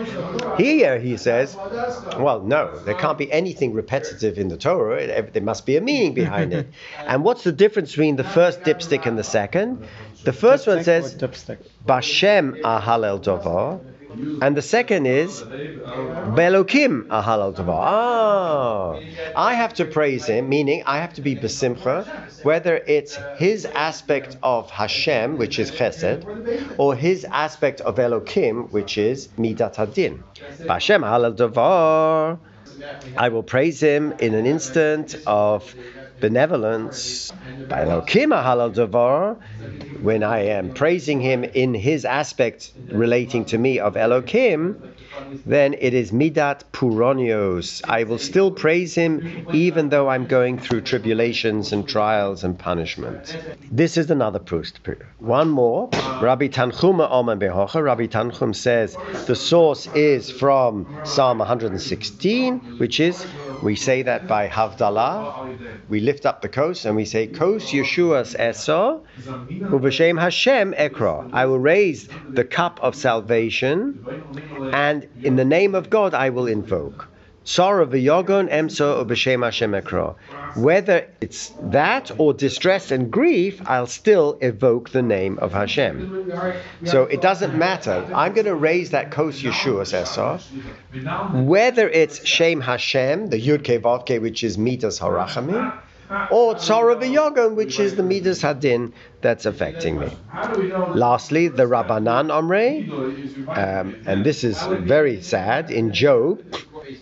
Here 0.58 0.98
he 0.98 1.16
says, 1.16 1.56
well, 1.56 2.42
no, 2.42 2.78
there 2.80 2.94
can't 2.94 3.18
be 3.18 3.30
anything 3.32 3.72
repetitive 3.72 4.38
in 4.38 4.48
the 4.48 4.56
Torah. 4.56 5.30
There 5.30 5.42
must 5.42 5.66
be 5.66 5.76
a 5.76 5.80
meaning 5.80 6.14
behind 6.14 6.52
it. 6.52 6.68
And 6.98 7.24
what's 7.24 7.44
the 7.44 7.52
difference 7.52 7.90
between 7.90 8.16
the 8.16 8.24
first 8.24 8.62
dipstick 8.62 9.06
and 9.06 9.18
the 9.18 9.24
second? 9.24 9.86
The 10.24 10.32
first 10.32 10.66
one 10.66 10.84
says 10.84 11.14
Bashem 11.14 12.60
ahalel 12.60 13.22
dovar, 13.22 13.80
and 14.42 14.56
the 14.56 14.62
second 14.62 15.06
is 15.06 15.42
Belokim 15.42 17.06
dovar. 17.08 17.82
Ah, 17.82 19.00
I 19.36 19.54
have 19.54 19.74
to 19.74 19.84
praise 19.84 20.26
him, 20.26 20.48
meaning 20.48 20.82
I 20.86 20.98
have 20.98 21.14
to 21.14 21.20
be 21.22 21.36
besimcha, 21.36 22.06
whether 22.42 22.76
it's 22.76 23.18
his 23.36 23.64
aspect 23.66 24.36
of 24.42 24.70
Hashem, 24.70 25.38
which 25.38 25.58
is 25.58 25.70
Chesed, 25.70 26.24
or 26.78 26.94
his 26.94 27.24
aspect 27.24 27.80
of 27.82 27.96
Elokim, 27.96 28.70
which 28.70 28.98
is 28.98 29.28
Midat 29.38 29.76
Hadin. 29.76 30.22
Bashem 30.62 31.02
ahalel 31.02 31.36
dovar. 31.36 32.38
I 33.16 33.28
will 33.28 33.42
praise 33.42 33.80
him 33.80 34.12
in 34.18 34.34
an 34.34 34.46
instant 34.46 35.16
of 35.26 35.74
benevolence. 36.20 37.32
When 40.02 40.22
I 40.22 40.38
am 40.38 40.72
praising 40.72 41.20
him 41.20 41.44
in 41.44 41.74
his 41.74 42.04
aspect 42.04 42.72
relating 42.90 43.44
to 43.46 43.58
me 43.58 43.78
of 43.78 43.94
Elokim, 43.94 44.76
then 45.44 45.74
it 45.74 45.94
is 45.94 46.12
midat 46.12 46.62
puronios. 46.72 47.82
I 47.84 48.04
will 48.04 48.18
still 48.18 48.50
praise 48.50 48.94
him 48.94 49.46
even 49.52 49.88
though 49.88 50.08
I'm 50.08 50.26
going 50.26 50.58
through 50.58 50.82
tribulations 50.82 51.72
and 51.72 51.88
trials 51.88 52.44
and 52.44 52.58
punishment. 52.58 53.36
This 53.70 53.96
is 53.96 54.10
another 54.10 54.38
proof. 54.38 54.60
One 55.18 55.48
more. 55.48 55.88
Rabbi 56.20 56.48
Tanchuma 56.48 57.10
Omer 57.10 57.36
Behocha. 57.36 57.82
Rabbi 57.82 58.06
Tanchum 58.06 58.54
says 58.54 58.96
the 59.26 59.34
source 59.34 59.86
is 59.94 60.30
from 60.30 60.86
Psalm 61.04 61.38
116, 61.38 62.78
which 62.78 63.00
is 63.00 63.26
we 63.62 63.76
say 63.76 64.02
that 64.02 64.26
by 64.26 64.48
Havdalah. 64.48 65.88
We 65.88 66.00
lift 66.00 66.24
up 66.24 66.40
the 66.40 66.48
coast 66.48 66.84
and 66.84 66.96
we 66.96 67.04
say, 67.04 67.26
Kos 67.26 67.72
Yeshua's 67.72 68.34
Esor, 68.38 69.02
Uvashem 69.48 70.20
Hashem 70.20 70.72
Ekra. 70.74 71.28
I 71.32 71.46
will 71.46 71.58
raise 71.58 72.08
the 72.34 72.44
cup 72.44 72.78
of 72.82 72.94
salvation, 72.94 73.98
and 74.72 75.06
in 75.24 75.36
the 75.36 75.44
name 75.44 75.74
of 75.74 75.90
God 75.90 76.14
I 76.14 76.30
will 76.30 76.46
invoke. 76.46 77.09
Whether 80.54 81.08
it's 81.20 81.52
that 81.62 82.10
or 82.18 82.34
distress 82.34 82.90
and 82.90 83.10
grief, 83.10 83.62
I'll 83.66 83.86
still 83.86 84.38
evoke 84.40 84.90
the 84.90 85.02
name 85.02 85.38
of 85.38 85.52
Hashem. 85.52 86.32
So 86.84 87.04
it 87.04 87.22
doesn't 87.22 87.56
matter. 87.56 88.06
I'm 88.14 88.34
going 88.34 88.46
to 88.46 88.54
raise 88.54 88.90
that 88.90 89.10
kos 89.10 89.40
Yeshua 89.40 89.82
Esor. 89.82 90.40
Whether 91.46 91.88
it's 91.88 92.26
Shem 92.26 92.60
Hashem, 92.60 93.28
the 93.28 93.40
Yud 93.40 93.62
Ke 93.62 93.82
Vav 93.82 94.20
which 94.20 94.44
is 94.44 94.58
Midas 94.58 95.00
Harachamim, 95.00 95.72
or 96.30 96.54
Tzara 96.54 97.00
V'Yogon, 97.00 97.54
which 97.54 97.78
is 97.78 97.94
the 97.94 98.02
Midas 98.02 98.42
Hadin 98.42 98.92
that's 99.20 99.46
affecting 99.46 99.98
me. 99.98 100.08
Lastly, 100.94 101.48
the 101.48 101.64
Rabbanan 101.64 102.30
Omre, 102.30 103.48
um, 103.48 103.96
and 104.06 104.24
this 104.24 104.42
is 104.42 104.60
very 104.62 105.22
sad, 105.22 105.70
in 105.70 105.92
Job, 105.92 106.42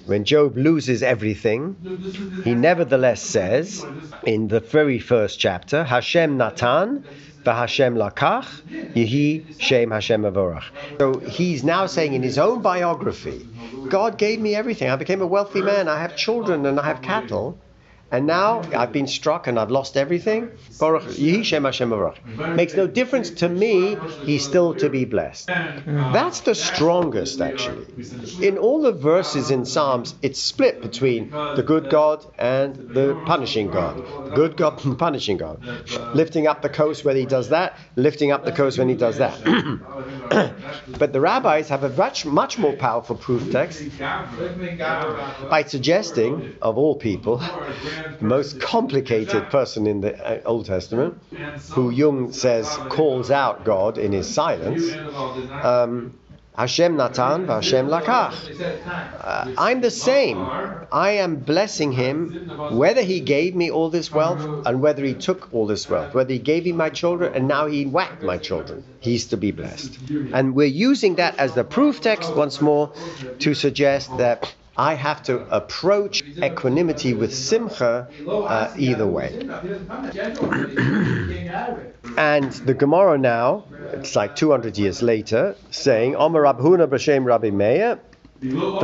when 0.07 0.25
Job 0.25 0.57
loses 0.57 1.02
everything, 1.02 1.76
he 2.45 2.54
nevertheless 2.54 3.23
says, 3.23 3.85
in 4.25 4.49
the 4.49 4.61
very 4.61 4.99
first 4.99 5.38
chapter, 5.38 5.85
Hashem 5.85 6.37
Natan, 6.37 7.04
Hashem 7.52 7.95
lakach, 7.95 8.61
Yehi 8.95 9.59
Shem 9.59 9.90
Hashem 9.90 10.23
avorach. 10.23 10.64
So 10.99 11.18
he's 11.21 11.64
now 11.64 11.87
saying 11.87 12.12
in 12.14 12.23
his 12.23 12.38
own 12.38 12.61
biography, 12.62 13.47
God 13.88 14.18
gave 14.18 14.40
me 14.40 14.54
everything. 14.54 14.90
I 14.90 14.97
became 14.97 15.23
a 15.23 15.26
wealthy 15.26 15.62
man. 15.62 15.88
I 15.88 16.00
have 16.00 16.16
children 16.16 16.66
and 16.66 16.78
I 16.78 16.85
have 16.85 17.02
cattle. 17.02 17.59
And 18.11 18.27
now 18.27 18.62
I've 18.75 18.93
been 18.93 19.07
struck 19.07 19.47
and 19.47 19.59
I've 19.59 19.71
lost 19.71 19.97
everything. 19.97 20.50
Makes 22.57 22.75
no 22.75 22.87
difference 22.87 23.31
to 23.31 23.49
me. 23.49 23.97
He's 24.25 24.45
still 24.45 24.75
to 24.77 24.88
be 24.88 25.05
blessed. 25.05 25.49
That's 25.87 26.41
the 26.41 26.55
strongest, 26.55 27.41
actually. 27.41 27.87
In 28.41 28.57
all 28.57 28.81
the 28.83 28.93
verses 28.93 29.50
in 29.50 29.65
Psalms, 29.65 30.15
it's 30.23 30.41
split 30.41 30.81
between 30.81 31.31
the 31.57 31.62
good 31.62 31.91
God 31.91 32.25
and 32.38 32.95
the 32.95 33.21
punishing 33.27 33.71
God. 33.71 34.03
Good 34.35 34.57
God 34.57 34.85
and 34.85 34.99
punishing 35.07 35.37
God. 35.37 35.61
Lifting 36.15 36.47
up 36.47 36.62
the 36.62 36.69
coast 36.69 37.05
when 37.05 37.17
he 37.17 37.27
does 37.27 37.50
that, 37.50 37.77
lifting 37.97 38.31
up 38.33 38.45
the 38.45 38.53
coast 38.53 38.79
when 38.79 38.88
he 38.88 38.95
does 38.95 39.19
that. 39.19 39.38
but 40.99 41.12
the 41.12 41.21
rabbis 41.21 41.69
have 41.69 41.85
a 41.85 41.91
much, 41.91 42.25
much 42.25 42.59
more 42.59 42.73
powerful 42.75 43.17
proof 43.17 43.50
text 43.50 43.83
by 45.50 45.62
suggesting, 45.67 46.55
of 46.62 46.79
all 46.79 46.95
people, 46.97 47.43
most 48.21 48.61
complicated 48.61 49.50
person 49.50 49.87
in 49.87 50.00
the 50.00 50.17
uh, 50.17 50.40
Old 50.45 50.67
Testament, 50.67 51.21
who 51.71 51.90
Jung 51.90 52.33
says 52.33 52.69
calls 52.88 53.31
out 53.31 53.64
God 53.64 53.99
in 53.99 54.12
his 54.12 54.28
silence. 54.28 54.93
Um, 55.62 56.14
Hashem 56.59 56.97
Natan 56.97 57.47
Hashem 57.47 57.87
Lakach. 57.87 58.35
Uh, 58.85 59.55
I'm 59.57 59.81
the 59.81 59.93
same. 59.93 60.38
I 60.90 61.11
am 61.23 61.37
blessing 61.37 61.93
him 61.93 62.50
whether 62.73 63.00
he 63.02 63.21
gave 63.21 63.55
me 63.55 63.71
all 63.71 63.90
this 63.90 64.11
wealth 64.11 64.67
and 64.67 64.81
whether 64.81 65.05
he 65.05 65.14
took 65.14 65.55
all 65.55 65.69
this 65.69 65.88
wealth, 65.88 66.14
whether 66.14 66.33
he 66.33 66.40
gave 66.40 66.64
me 66.64 66.73
my 66.73 66.90
children 66.90 67.33
and 67.33 67.47
now 67.47 67.67
he 67.67 67.87
whacked 67.87 68.25
my 68.25 68.38
children. 68.38 68.83
He's 68.99 69.26
to 69.28 69.37
be 69.37 69.52
blessed. 69.52 69.99
And 70.33 70.57
we're 70.57 70.67
using 70.67 71.14
that 71.14 71.38
as 71.38 71.55
the 71.55 71.62
proof 71.62 72.00
text 72.00 72.35
once 72.35 72.61
more 72.61 72.93
to 73.38 73.55
suggest 73.55 74.19
that 74.19 74.52
I 74.79 74.95
have 74.95 75.23
to 75.25 75.41
approach 75.55 76.23
equanimity 76.23 77.13
with 77.13 77.35
simcha 77.35 78.09
uh, 78.29 78.73
either 78.79 79.09
way. 79.09 79.35
and 82.17 82.53
the 82.53 82.75
Gemara 82.79 83.19
now, 83.19 83.65
it's 83.93 84.15
like 84.15 84.37
200 84.37 84.79
years 84.79 85.03
later, 85.03 85.57
saying, 85.73 86.15
Omer 86.15 86.43
Rav 86.43 86.59
Huna 86.59 86.87
B'Shem 86.87 87.25
Rabbi 87.25 87.51
Meir. 87.51 87.99
Now 88.41 88.79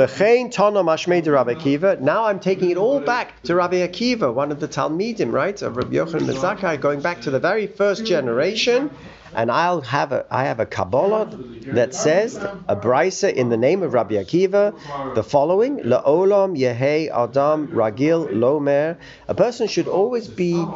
I'm 2.24 2.40
taking 2.40 2.70
it 2.70 2.76
all 2.76 2.98
back 2.98 3.40
to 3.44 3.54
Rabbi 3.54 3.86
Akiva, 3.86 4.34
one 4.34 4.50
of 4.50 4.58
the 4.58 4.66
Talmidim, 4.66 5.32
right, 5.32 5.62
of 5.62 5.76
Rabbi 5.76 5.94
Yochanan 5.94 6.34
Zakkai, 6.34 6.80
going 6.80 7.00
back 7.00 7.20
to 7.20 7.30
the 7.30 7.38
very 7.38 7.68
first 7.68 8.04
generation 8.04 8.90
and 9.34 9.50
I'll 9.50 9.80
have 9.82 10.12
a 10.12 10.26
I 10.30 10.44
have 10.44 10.60
a 10.60 10.66
Kabbalah 10.66 11.38
that 11.72 11.94
says 11.94 12.38
a 12.68 12.76
brisa 12.76 13.32
in 13.32 13.48
the 13.48 13.56
name 13.56 13.82
of 13.82 13.92
Rabbi 13.94 14.14
Akiva, 14.14 14.74
the 15.14 15.22
following: 15.22 15.78
La'olam 15.78 16.58
Yehei 16.58 17.08
Adam 17.10 17.68
Ragil 17.68 18.32
Lomer. 18.32 18.96
A 19.28 19.34
person 19.34 19.66
should 19.66 19.88
always 19.88 20.28
be 20.28 20.66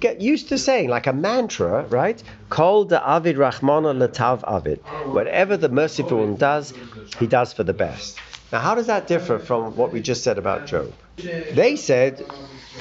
get 0.00 0.20
used 0.20 0.48
to 0.48 0.58
saying 0.58 0.88
like 0.88 1.06
a 1.06 1.12
mantra, 1.12 1.84
right? 1.88 2.22
Kol 2.50 2.84
da 2.84 3.00
Avid 3.04 3.36
Rahmana 3.36 3.92
Latav 3.96 4.42
Avid. 4.46 4.80
Whatever 5.12 5.56
the 5.56 5.68
merciful 5.68 6.18
one 6.18 6.36
does, 6.36 6.72
he 7.18 7.26
does 7.26 7.52
for 7.52 7.64
the 7.64 7.72
best. 7.72 8.18
Now, 8.52 8.60
how 8.60 8.74
does 8.74 8.86
that 8.86 9.06
differ 9.06 9.38
from 9.38 9.76
what 9.76 9.92
we 9.92 10.00
just 10.00 10.22
said 10.24 10.38
about 10.38 10.66
Job? 10.66 10.92
They 11.16 11.76
said 11.76 12.24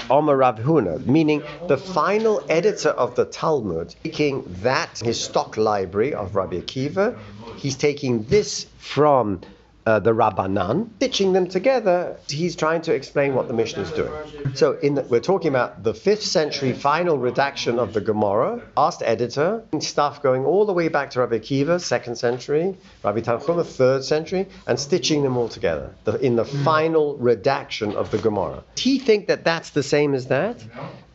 Omer 0.10 0.38
Rav 0.38 0.58
Huna, 0.60 1.06
meaning 1.06 1.44
the 1.68 1.78
final 1.78 2.42
editor 2.50 2.90
of 2.90 3.16
the 3.16 3.26
Talmud, 3.26 3.96
taking 4.04 4.44
that, 4.62 5.00
his 5.04 5.20
stock 5.24 5.58
library 5.58 6.14
of 6.14 6.36
Rabbi 6.36 6.60
Akiva, 6.60 7.18
he's 7.58 7.76
taking 7.76 8.24
this 8.24 8.68
from 8.78 9.42
uh, 9.88 10.00
the 10.00 10.12
Rabbanan, 10.12 10.90
stitching 10.98 11.32
them 11.32 11.48
together, 11.48 12.18
he's 12.28 12.58
trying 12.58 12.82
to 12.82 12.94
explain 12.94 13.34
what 13.36 13.48
the 13.48 13.54
Mishnah 13.54 13.84
is 13.84 13.92
doing. 13.92 14.12
So 14.54 14.74
in 14.74 14.96
the, 14.96 15.04
we're 15.04 15.22
talking 15.22 15.48
about 15.48 15.82
the 15.82 15.94
5th 15.94 16.24
century 16.24 16.74
final 16.74 17.18
redaction 17.18 17.80
of 17.80 17.94
the 17.94 18.02
Gemara, 18.02 18.62
last 18.76 19.02
editor, 19.02 19.64
stuff 19.80 20.22
going 20.22 20.44
all 20.44 20.66
the 20.66 20.74
way 20.74 20.90
back 20.90 21.12
to 21.12 21.22
Rabbi 21.22 21.38
Akiva, 21.38 21.78
2nd 21.80 22.18
century, 22.18 22.76
Rabbi 23.02 23.22
Tanchuma, 23.22 23.64
3rd 23.64 24.04
century, 24.04 24.48
and 24.68 24.78
stitching 24.78 25.24
them 25.24 25.38
all 25.38 25.48
together 25.48 25.96
the, 26.04 26.16
in 26.20 26.36
the 26.36 26.44
final 26.44 27.16
redaction 27.16 27.96
of 27.96 28.12
the 28.12 28.18
Gemara. 28.18 28.66
He 28.76 29.00
think 29.00 29.28
that 29.28 29.46
that's 29.46 29.70
the 29.70 29.84
same 29.84 30.14
as 30.16 30.28
that? 30.28 30.62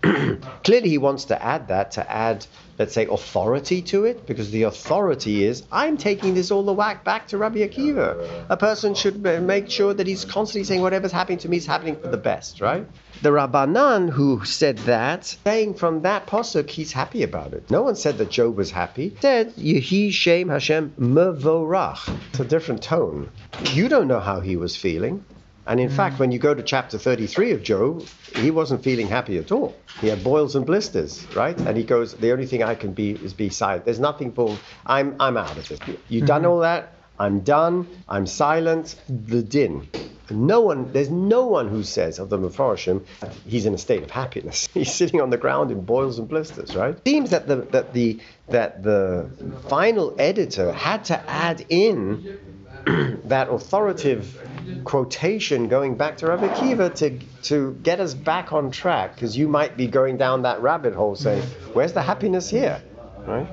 Clearly, 0.65 0.89
he 0.89 0.99
wants 0.99 1.27
to 1.27 1.43
add 1.43 1.69
that 1.69 1.93
to 1.93 2.11
add, 2.11 2.47
let's 2.79 2.93
say, 2.93 3.07
authority 3.07 3.83
to 3.83 4.05
it, 4.05 4.27
because 4.27 4.51
the 4.51 4.65
authority 4.65 5.45
is 5.45 5.63
I'm 5.71 5.97
taking 5.97 6.35
this 6.35 6.51
all 6.51 6.65
the 6.65 6.73
whack 6.73 7.05
back 7.05 7.29
to 7.29 7.39
Rabbi 7.39 7.61
Akiva. 7.61 8.45
A 8.49 8.57
person 8.57 8.95
should 8.95 9.23
make 9.23 9.71
sure 9.71 9.95
that 9.95 10.07
he's 10.07 10.25
constantly 10.25 10.65
saying 10.65 10.83
whatever's 10.83 11.13
happening 11.13 11.39
to 11.39 11.49
me 11.49 11.57
is 11.57 11.67
happening 11.67 11.97
for 11.97 12.09
the 12.09 12.17
best, 12.17 12.61
right? 12.61 12.87
The 13.23 13.31
Rabbanan 13.31 14.11
who 14.11 14.45
said 14.45 14.79
that, 14.79 15.25
saying 15.45 15.75
from 15.75 16.03
that 16.03 16.27
posuk, 16.27 16.69
he's 16.69 16.93
happy 16.93 17.23
about 17.23 17.53
it. 17.53 17.71
No 17.71 17.83
one 17.83 17.95
said 17.95 18.19
that 18.19 18.31
Job 18.31 18.57
was 18.57 18.73
happy. 18.73 19.11
He 19.11 19.17
said 19.21 19.55
Yehi 19.55 20.12
Shem 20.12 20.49
Hashem 20.49 20.95
Mevorach. 20.99 22.12
It's 22.31 22.41
a 22.41 22.45
different 22.45 22.83
tone. 22.83 23.31
You 23.73 23.88
don't 23.88 24.09
know 24.09 24.19
how 24.19 24.41
he 24.41 24.57
was 24.57 24.77
feeling. 24.77 25.25
And 25.66 25.79
in 25.79 25.88
mm. 25.88 25.96
fact, 25.96 26.18
when 26.18 26.33
you 26.33 26.38
go 26.38 26.55
to 26.55 26.62
chapter 26.62 26.98
33 26.98 27.53
of 27.53 27.62
Job, 27.62 28.05
he 28.35 28.51
wasn't 28.51 28.83
feeling 28.83 29.09
happy 29.09 29.38
at 29.38 29.53
all. 29.53 29.77
He 30.01 30.09
had 30.09 30.25
boils 30.25 30.57
and 30.57 30.66
blisters, 30.66 31.25
right? 31.37 31.59
And 31.61 31.77
he 31.77 31.85
goes, 31.85 32.14
"The 32.14 32.33
only 32.33 32.46
thing 32.46 32.62
I 32.62 32.75
can 32.75 32.92
be 32.92 33.12
is 33.12 33.33
be 33.33 33.48
silent. 33.48 33.85
There's 33.85 34.01
nothing 34.01 34.33
for. 34.33 34.57
I'm 34.85 35.14
I'm 35.20 35.37
out 35.37 35.57
of 35.57 35.70
it. 35.70 35.81
You've 35.87 35.98
mm-hmm. 36.22 36.27
done 36.27 36.46
all 36.46 36.61
that. 36.61 36.94
I'm 37.18 37.40
done. 37.40 37.87
I'm 38.09 38.27
silent. 38.27 38.96
The 39.09 39.42
din. 39.42 39.88
No 40.31 40.61
one, 40.61 40.92
there's 40.92 41.11
no 41.11 41.46
one 41.46 41.68
who 41.68 41.83
says 41.83 42.18
of 42.18 42.31
the 42.31 42.38
Mefarshim 42.38 43.05
he's 43.46 43.66
in 43.66 43.75
a 43.75 43.79
state 43.79 44.03
of 44.03 44.11
happiness. 44.11 44.68
He's 44.75 44.92
sitting 44.92 45.20
on 45.20 45.31
the 45.31 45.37
ground 45.37 45.70
in 45.70 45.85
boils 45.85 46.18
and 46.18 46.29
blisters, 46.29 46.75
right? 46.75 46.94
It 46.94 47.03
seems 47.05 47.31
that 47.31 47.46
the 47.46 47.57
that 47.57 47.92
the 47.92 48.18
that 48.48 48.83
the 48.83 49.29
final 49.68 50.14
editor 50.18 50.72
had 50.72 51.05
to 51.07 51.31
add 51.31 51.66
in 51.68 52.38
that 53.25 53.48
authoritative 53.51 54.40
quotation 54.85 55.68
going 55.68 55.96
back 55.96 56.16
to 56.18 56.27
Rabbi 56.27 56.53
Kiva 56.59 56.90
to 56.90 57.18
to 57.44 57.77
get 57.83 58.01
us 58.01 58.14
back 58.14 58.53
on 58.53 58.70
track, 58.70 59.14
because 59.14 59.37
you 59.37 59.48
might 59.48 59.77
be 59.77 59.87
going 59.87 60.16
down 60.16 60.42
that 60.42 60.62
rabbit 60.62 60.94
hole 60.94 61.16
saying, 61.16 61.42
"Where's 61.72 61.92
the 61.92 62.03
happiness 62.03 62.51
here?" 62.51 62.83
Right? 63.27 63.48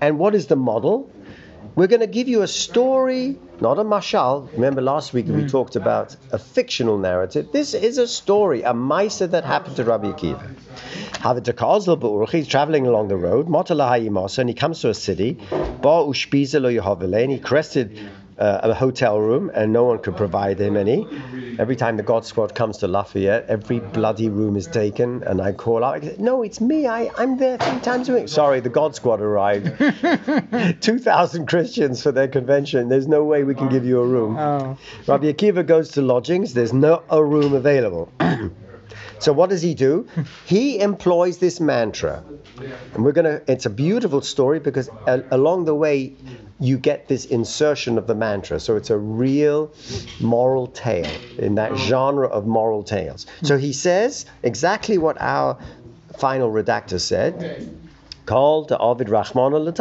And 0.00 0.18
what 0.18 0.34
is 0.34 0.46
the 0.46 0.56
model? 0.56 1.10
We're 1.74 1.86
going 1.86 2.00
to 2.00 2.08
give 2.08 2.26
you 2.26 2.42
a 2.42 2.48
story, 2.48 3.38
not 3.60 3.78
a 3.78 3.84
mashal. 3.84 4.50
Remember 4.52 4.82
last 4.82 5.12
week 5.12 5.26
we 5.26 5.42
mm. 5.42 5.50
talked 5.50 5.76
about 5.76 6.16
a 6.32 6.38
fictional 6.38 6.98
narrative. 6.98 7.52
This 7.52 7.72
is 7.72 7.98
a 7.98 8.08
story, 8.08 8.62
a 8.62 8.72
maisa 8.72 9.30
that 9.30 9.44
happened 9.44 9.76
to 9.76 9.84
Rabbi 9.84 10.10
Akiva. 10.10 10.42
He's 12.30 12.48
traveling 12.48 12.86
along 12.88 13.08
the 13.08 13.16
road, 13.16 13.46
and 13.46 14.48
he 14.48 14.54
comes 14.54 14.80
to 14.80 14.88
a 14.90 14.94
city. 14.94 15.38
And 15.52 17.30
he 17.30 17.38
crested 17.38 17.98
uh, 18.38 18.60
a 18.62 18.74
hotel 18.74 19.20
room 19.20 19.50
and 19.54 19.72
no 19.72 19.84
one 19.84 19.98
could 19.98 20.16
provide 20.16 20.60
him 20.60 20.76
any. 20.76 21.06
Every 21.58 21.76
time 21.76 21.96
the 21.96 22.02
God 22.02 22.24
Squad 22.24 22.54
comes 22.54 22.78
to 22.78 22.88
Lafayette, 22.88 23.46
every 23.48 23.80
bloody 23.80 24.28
room 24.28 24.56
is 24.56 24.66
taken, 24.66 25.24
and 25.24 25.40
I 25.40 25.52
call 25.52 25.82
out, 25.82 26.04
"No, 26.18 26.42
it's 26.42 26.60
me. 26.60 26.86
I 26.86 27.10
I'm 27.18 27.36
there 27.36 27.58
three 27.58 27.80
times 27.80 28.08
a 28.08 28.14
week." 28.14 28.28
Sorry, 28.28 28.60
the 28.60 28.68
God 28.68 28.94
Squad 28.94 29.20
arrived. 29.20 29.66
Two 30.80 30.98
thousand 30.98 31.46
Christians 31.46 32.02
for 32.02 32.12
their 32.12 32.28
convention. 32.28 32.88
There's 32.88 33.08
no 33.08 33.24
way 33.24 33.42
we 33.42 33.54
can 33.54 33.68
give 33.68 33.84
you 33.84 33.98
a 34.00 34.06
room. 34.06 34.36
Oh. 34.38 34.78
Rabbi 35.06 35.32
Akiva 35.32 35.66
goes 35.66 35.90
to 35.90 36.02
lodgings. 36.02 36.54
There's 36.54 36.72
not 36.72 37.04
a 37.10 37.22
room 37.24 37.54
available. 37.54 38.12
So 39.18 39.32
what 39.32 39.50
does 39.50 39.62
he 39.62 39.74
do? 39.74 40.06
He 40.46 40.80
employs 40.80 41.38
this 41.38 41.60
mantra. 41.60 42.22
And 42.94 43.04
we're 43.04 43.12
to 43.12 43.42
it's 43.50 43.66
a 43.66 43.70
beautiful 43.70 44.20
story 44.20 44.60
because 44.60 44.88
a, 45.06 45.22
along 45.30 45.64
the 45.64 45.74
way 45.74 46.14
you 46.60 46.76
get 46.76 47.08
this 47.08 47.24
insertion 47.24 47.98
of 47.98 48.06
the 48.06 48.14
mantra. 48.14 48.58
So 48.60 48.76
it's 48.76 48.90
a 48.90 48.98
real 48.98 49.72
moral 50.20 50.66
tale 50.68 51.10
in 51.38 51.54
that 51.56 51.76
genre 51.76 52.26
of 52.26 52.46
moral 52.46 52.82
tales. 52.82 53.26
So 53.42 53.56
he 53.56 53.72
says 53.72 54.26
exactly 54.42 54.98
what 54.98 55.16
our 55.20 55.58
final 56.18 56.50
redactor 56.50 57.00
said. 57.00 57.74
Call 58.26 58.66
to 58.66 58.78
Ovid 58.78 59.08
Rahman 59.08 59.54
al 59.54 59.72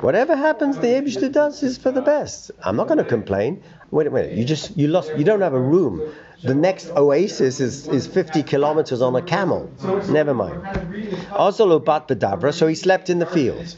Whatever 0.00 0.36
happens, 0.36 0.78
the 0.78 0.88
Abishta 0.88 1.32
does 1.32 1.62
is 1.62 1.78
for 1.78 1.90
the 1.90 2.02
best. 2.02 2.50
I'm 2.62 2.76
not 2.76 2.88
going 2.88 2.98
to 2.98 3.04
complain. 3.04 3.62
Wait 3.90 4.06
a 4.06 4.10
minute. 4.10 4.32
You 4.36 4.44
just 4.44 4.76
you 4.76 4.88
lost. 4.88 5.16
You 5.16 5.24
don't 5.24 5.40
have 5.40 5.54
a 5.54 5.60
room. 5.60 6.12
The 6.42 6.54
next 6.54 6.90
oasis 6.90 7.60
is, 7.60 7.88
is 7.88 8.06
50 8.06 8.44
kilometers 8.44 9.02
on 9.02 9.16
a 9.16 9.22
camel. 9.22 9.70
Never 10.08 10.34
mind. 10.34 10.62
Also, 11.32 11.78
bat 11.80 12.08
bedabra, 12.08 12.54
so 12.54 12.66
he 12.66 12.74
slept 12.74 13.10
in 13.10 13.18
the 13.18 13.26
fields. 13.26 13.76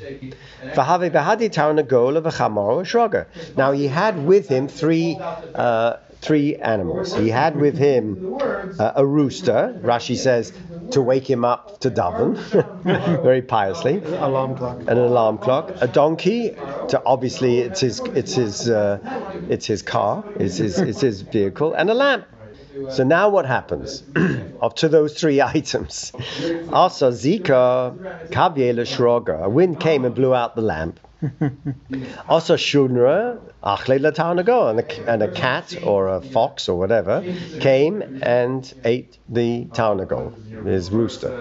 Now 3.57 3.73
he 3.73 3.87
had 3.89 4.27
with 4.27 4.49
him 4.49 4.69
three. 4.69 5.17
Uh, 5.55 5.97
three 6.21 6.57
animals. 6.57 7.15
He 7.15 7.31
had 7.31 7.57
with 7.57 7.79
him 7.79 8.37
uh, 8.79 8.93
a 8.97 9.07
rooster, 9.07 9.81
Rashi 9.83 10.17
says, 10.17 10.53
to 10.91 11.01
wake 11.01 11.29
him 11.29 11.45
up 11.45 11.81
to 11.81 11.91
daven, 11.91 12.37
very 13.23 13.43
piously. 13.43 13.99
An 13.99 14.15
alarm 14.15 14.57
clock. 14.57 14.81
An 14.81 14.99
alarm 14.99 15.39
clock. 15.39 15.73
A 15.81 15.87
donkey, 15.87 16.51
to 16.89 17.03
obviously 17.07 17.61
it's 17.61 17.81
his 17.81 18.01
it's 18.01 18.35
his 18.35 18.69
uh, 18.69 18.99
it's 19.49 19.67
his 19.67 19.83
car, 19.83 20.25
it's 20.37 20.57
his 20.57 20.79
it's 20.79 21.01
his 21.01 21.23
vehicle, 21.23 21.73
and 21.75 21.89
a 21.89 21.95
lamp. 21.95 22.27
So 22.91 23.05
now 23.05 23.29
what 23.29 23.47
happens? 23.47 24.03
Up 24.63 24.77
to 24.77 24.89
those 24.89 25.15
three 25.15 25.41
items. 25.57 26.13
Also, 26.73 27.11
Zika, 27.11 27.97
Kaviela 28.31 28.85
Shroga. 28.85 29.45
A 29.45 29.49
wind 29.49 29.81
came 29.81 30.05
and 30.05 30.15
blew 30.15 30.35
out 30.35 30.57
the 30.57 30.63
lamp. 30.63 31.01
Also, 32.29 32.57
Shunra, 32.57 33.39
Achle 33.63 33.99
Latanago, 33.99 34.71
and 35.07 35.23
a, 35.23 35.29
cat 35.29 35.77
or 35.83 36.09
a 36.09 36.21
fox 36.21 36.69
or 36.69 36.79
whatever 36.79 37.23
came 37.59 38.03
and 38.23 38.73
ate 38.85 39.19
the 39.29 39.67
Taunago, 39.73 40.33
his 40.65 40.91
rooster. 40.91 41.35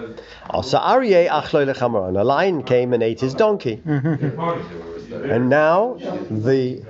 Also, 0.50 0.78
Aryeh 0.78 1.28
Achle 1.28 1.72
Lechamra, 1.72 2.08
and 2.08 2.16
a 2.16 2.24
lion 2.24 2.62
came 2.62 2.92
and 2.92 3.02
ate 3.02 3.20
his 3.20 3.34
donkey. 3.34 3.80
And 5.30 5.48
now 5.48 5.96
the 6.30 6.82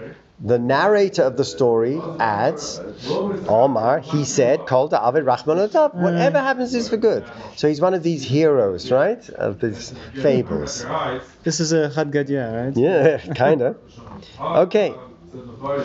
the 0.42 0.58
narrator 0.58 1.22
of 1.22 1.36
the 1.36 1.44
story 1.44 2.00
adds, 2.18 2.80
Omar, 3.46 3.98
he 4.00 4.24
said, 4.24 4.66
called 4.66 4.90
to 4.90 5.02
Avid 5.02 5.24
Rahman 5.24 5.58
Atav. 5.58 5.94
Whatever 5.94 6.38
happens 6.40 6.74
is 6.74 6.88
for 6.88 6.96
good. 6.96 7.24
So 7.56 7.68
he's 7.68 7.80
one 7.80 7.92
of 7.92 8.02
these 8.02 8.22
heroes, 8.22 8.90
right? 8.90 9.28
Of 9.30 9.60
these 9.60 9.92
fables. 10.14 10.84
This 11.42 11.60
is 11.60 11.72
a 11.72 11.92
Chad 11.94 12.10
Gadya, 12.10 12.66
right? 12.66 12.76
Yeah, 12.76 13.34
kind 13.34 13.60
of. 13.60 13.76
Okay. 14.40 14.94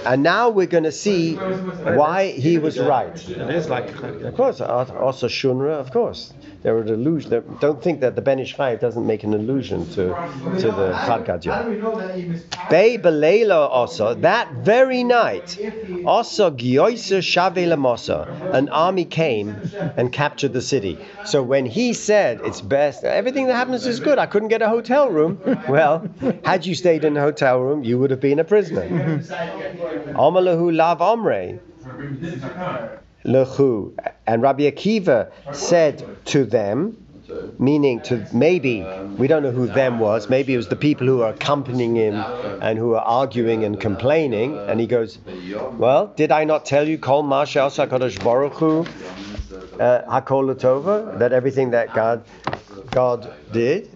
And 0.05 0.23
now 0.23 0.49
we're 0.49 0.65
going 0.65 0.85
to 0.85 0.91
see 0.91 1.35
why 1.35 2.31
he 2.31 2.57
was 2.57 2.79
right. 2.79 3.13
It 3.29 3.49
is 3.49 3.69
like 3.69 3.89
Of 4.01 4.35
course, 4.35 4.61
also 4.61 5.27
Shunra, 5.27 5.73
of 5.73 5.91
course. 5.91 6.33
There 6.65 6.75
are 6.77 6.83
there- 7.29 7.43
Don't 7.59 7.79
think 7.79 7.99
that 8.01 8.15
the 8.15 8.23
Ben 8.23 8.39
Ish 8.39 8.57
doesn't 8.57 9.05
make 9.05 9.23
an 9.23 9.35
allusion 9.35 9.85
to, 9.91 10.05
to 10.61 10.67
the 10.79 10.93
Chad. 11.39 11.63
Bei 12.71 12.97
Belela 12.97 13.69
also, 13.69 14.15
that 14.15 14.51
very 14.63 15.03
night, 15.03 15.59
also 16.05 16.49
Gioisa 16.49 17.21
Shave 17.21 17.67
Lamosa, 17.69 18.25
an 18.51 18.69
army 18.69 19.05
came 19.05 19.55
and 19.95 20.11
captured 20.11 20.53
the 20.53 20.61
city. 20.61 20.97
So 21.23 21.43
when 21.43 21.67
he 21.67 21.93
said 21.93 22.41
it's 22.43 22.61
best, 22.61 23.03
everything 23.03 23.45
that 23.45 23.53
happens 23.53 23.85
is 23.85 23.99
good, 23.99 24.17
I 24.17 24.25
couldn't 24.25 24.49
get 24.49 24.63
a 24.63 24.69
hotel 24.69 25.11
room. 25.11 25.37
Well, 25.69 26.07
had 26.43 26.65
you 26.65 26.73
stayed 26.73 27.03
in 27.05 27.15
a 27.15 27.21
hotel 27.21 27.59
room, 27.59 27.83
you 27.83 27.99
would 27.99 28.09
have 28.09 28.21
been 28.21 28.39
a 28.39 28.43
prisoner. 28.43 28.87
Omalahu 30.17 30.75
Lav 30.75 30.97
Omre. 30.99 31.59
Lechu. 33.25 33.93
And 34.27 34.41
Rabbi 34.41 34.63
Akiva 34.63 35.31
said 35.53 36.25
to 36.25 36.45
them, 36.45 36.97
meaning 37.59 38.01
to 38.01 38.25
maybe, 38.31 38.83
we 39.17 39.27
don't 39.27 39.43
know 39.43 39.51
who 39.51 39.67
them 39.67 39.99
was, 39.99 40.29
maybe 40.29 40.53
it 40.53 40.57
was 40.57 40.67
the 40.67 40.75
people 40.75 41.07
who 41.07 41.21
are 41.21 41.31
accompanying 41.31 41.95
him 41.95 42.15
and 42.61 42.77
who 42.77 42.93
are 42.93 43.01
arguing 43.01 43.63
and 43.63 43.79
complaining. 43.79 44.57
And 44.57 44.79
he 44.79 44.87
goes, 44.87 45.17
Well, 45.77 46.13
did 46.15 46.31
I 46.31 46.43
not 46.43 46.65
tell 46.65 46.87
you, 46.87 46.97
Kol 46.97 47.23
Masha 47.23 47.71
Baruch 48.23 48.53
Hu, 48.53 48.85
uh, 49.79 50.21
that 51.17 51.31
everything 51.33 51.71
that 51.71 51.93
God 51.93 52.23
God 52.95 53.33
did. 53.51 53.89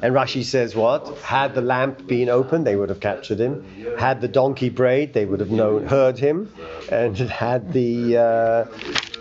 And 0.00 0.14
Rashi 0.14 0.44
says 0.44 0.76
what? 0.76 1.18
Had 1.18 1.56
the 1.56 1.60
lamp 1.60 2.06
been 2.06 2.28
open, 2.28 2.62
they 2.62 2.76
would 2.76 2.88
have 2.88 3.00
captured 3.00 3.40
him. 3.40 3.96
Had 3.98 4.20
the 4.20 4.28
donkey 4.28 4.68
brayed, 4.68 5.12
they 5.12 5.24
would 5.24 5.40
have 5.40 5.50
known, 5.50 5.88
heard 5.88 6.18
him. 6.18 6.52
And 6.90 7.18
had 7.44 7.72
the 7.72 8.16
uh, 8.16 8.64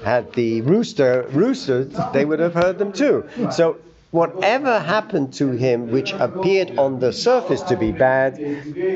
had 0.03 0.34
the 0.34 0.62
rooster 0.62 1.25
roosted, 1.32 1.95
they 2.13 2.25
would 2.25 2.39
have 2.39 2.53
heard 2.53 2.77
them 2.77 2.93
too. 2.93 3.27
So 3.51 3.77
whatever 4.12 4.80
happened 4.80 5.34
to 5.34 5.49
him, 5.49 5.89
which 5.89 6.12
appeared 6.13 6.77
on 6.77 6.99
the 6.99 7.12
surface 7.12 7.63
to 7.63 7.75
be 7.75 7.91
bad, 7.91 8.34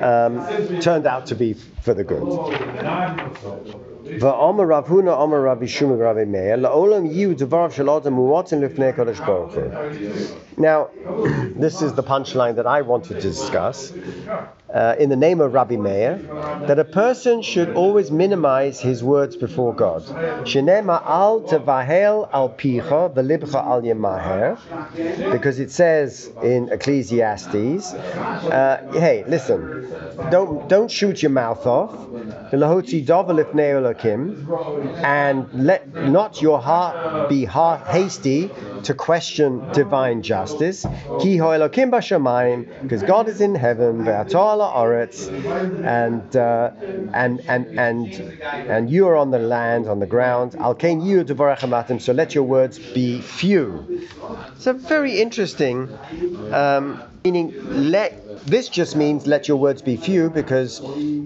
um, 0.04 0.80
turned 0.82 1.08
out 1.08 1.26
to 1.28 1.36
be 1.36 1.54
for 1.82 1.96
the 1.96 2.04
good. 2.04 3.90
ואומר 4.21 4.65
רב 4.69 4.85
הונא 4.89 5.11
אומר 5.11 5.51
רבי 5.51 5.69
שמעון 5.69 6.03
רבי 6.03 6.25
מאיר 6.25 6.57
לעולם 6.57 7.07
יהיו 7.07 7.31
דבריו 7.37 7.71
של 7.71 7.91
אדם 7.91 8.13
מועטים 8.13 8.63
לפני 8.63 8.87
הקדוש 8.87 9.21
ברוך 9.21 9.55
הוא. 9.55 9.63
now, 10.58 10.90
this 11.56 11.82
is 11.82 11.94
the 11.94 12.04
punchline 12.04 12.56
that 12.56 12.68
I 12.68 12.82
wanted 12.82 13.16
to 13.16 13.22
discuss 13.22 13.94
uh, 14.74 14.96
in 14.98 15.10
the 15.10 15.16
name 15.16 15.42
of 15.42 15.54
Rabbi 15.54 15.76
Meir, 15.76 16.18
that 16.68 16.80
a 16.80 16.86
person 16.86 17.42
should 17.42 17.72
always 17.72 18.10
minimize 18.10 18.80
his 18.80 19.04
words 19.04 19.36
before 19.36 19.74
God. 19.74 20.04
Because 25.32 25.60
it 25.60 25.72
says 25.72 26.32
in 26.42 26.70
Ecclesiastes, 26.70 27.94
uh, 27.94 28.92
hey, 28.94 29.26
listen, 29.28 29.92
don't 30.30 30.70
don't 30.70 30.90
shoot 30.90 31.22
your 31.22 31.32
mouth 31.32 31.66
off, 31.66 31.94
and 35.04 35.50
let 35.54 35.88
not 35.94 36.42
your 36.42 36.60
heart 36.62 37.30
be 37.30 37.46
hasty 37.46 38.50
to 38.84 38.94
question 38.94 39.70
divine 39.74 40.22
justice. 40.42 40.84
Ki 41.22 41.38
Elokim 41.38 41.92
b'shamayim, 41.92 42.82
because 42.82 43.04
God 43.04 43.28
is 43.28 43.42
in 43.42 43.56
heaven, 43.56 44.04
Ve'atala 44.06 44.74
oretz, 44.82 45.28
and 46.00 46.36
uh, 46.36 46.72
and 47.14 47.42
and 47.48 47.80
and 47.80 48.08
and 48.76 48.90
you 48.90 49.08
are 49.08 49.16
on 49.16 49.32
the 49.32 49.40
land, 49.40 49.88
on 49.88 50.00
the 50.00 50.08
ground. 50.16 50.56
Al 50.56 50.76
kain 50.76 51.02
you 51.02 51.24
devorach 51.24 52.02
so 52.02 52.14
let 52.14 52.36
your 52.36 52.44
words 52.44 52.80
be 52.80 53.22
few. 53.22 53.66
It's 54.56 54.68
a 54.68 54.74
very 54.74 55.20
interesting. 55.22 55.90
Um, 56.52 57.04
meaning, 57.24 57.54
let 57.92 58.46
this 58.46 58.68
just 58.68 58.96
means 58.96 59.28
let 59.28 59.48
your 59.48 59.58
words 59.58 59.82
be 59.82 59.96
few 59.96 60.30
because 60.30 60.82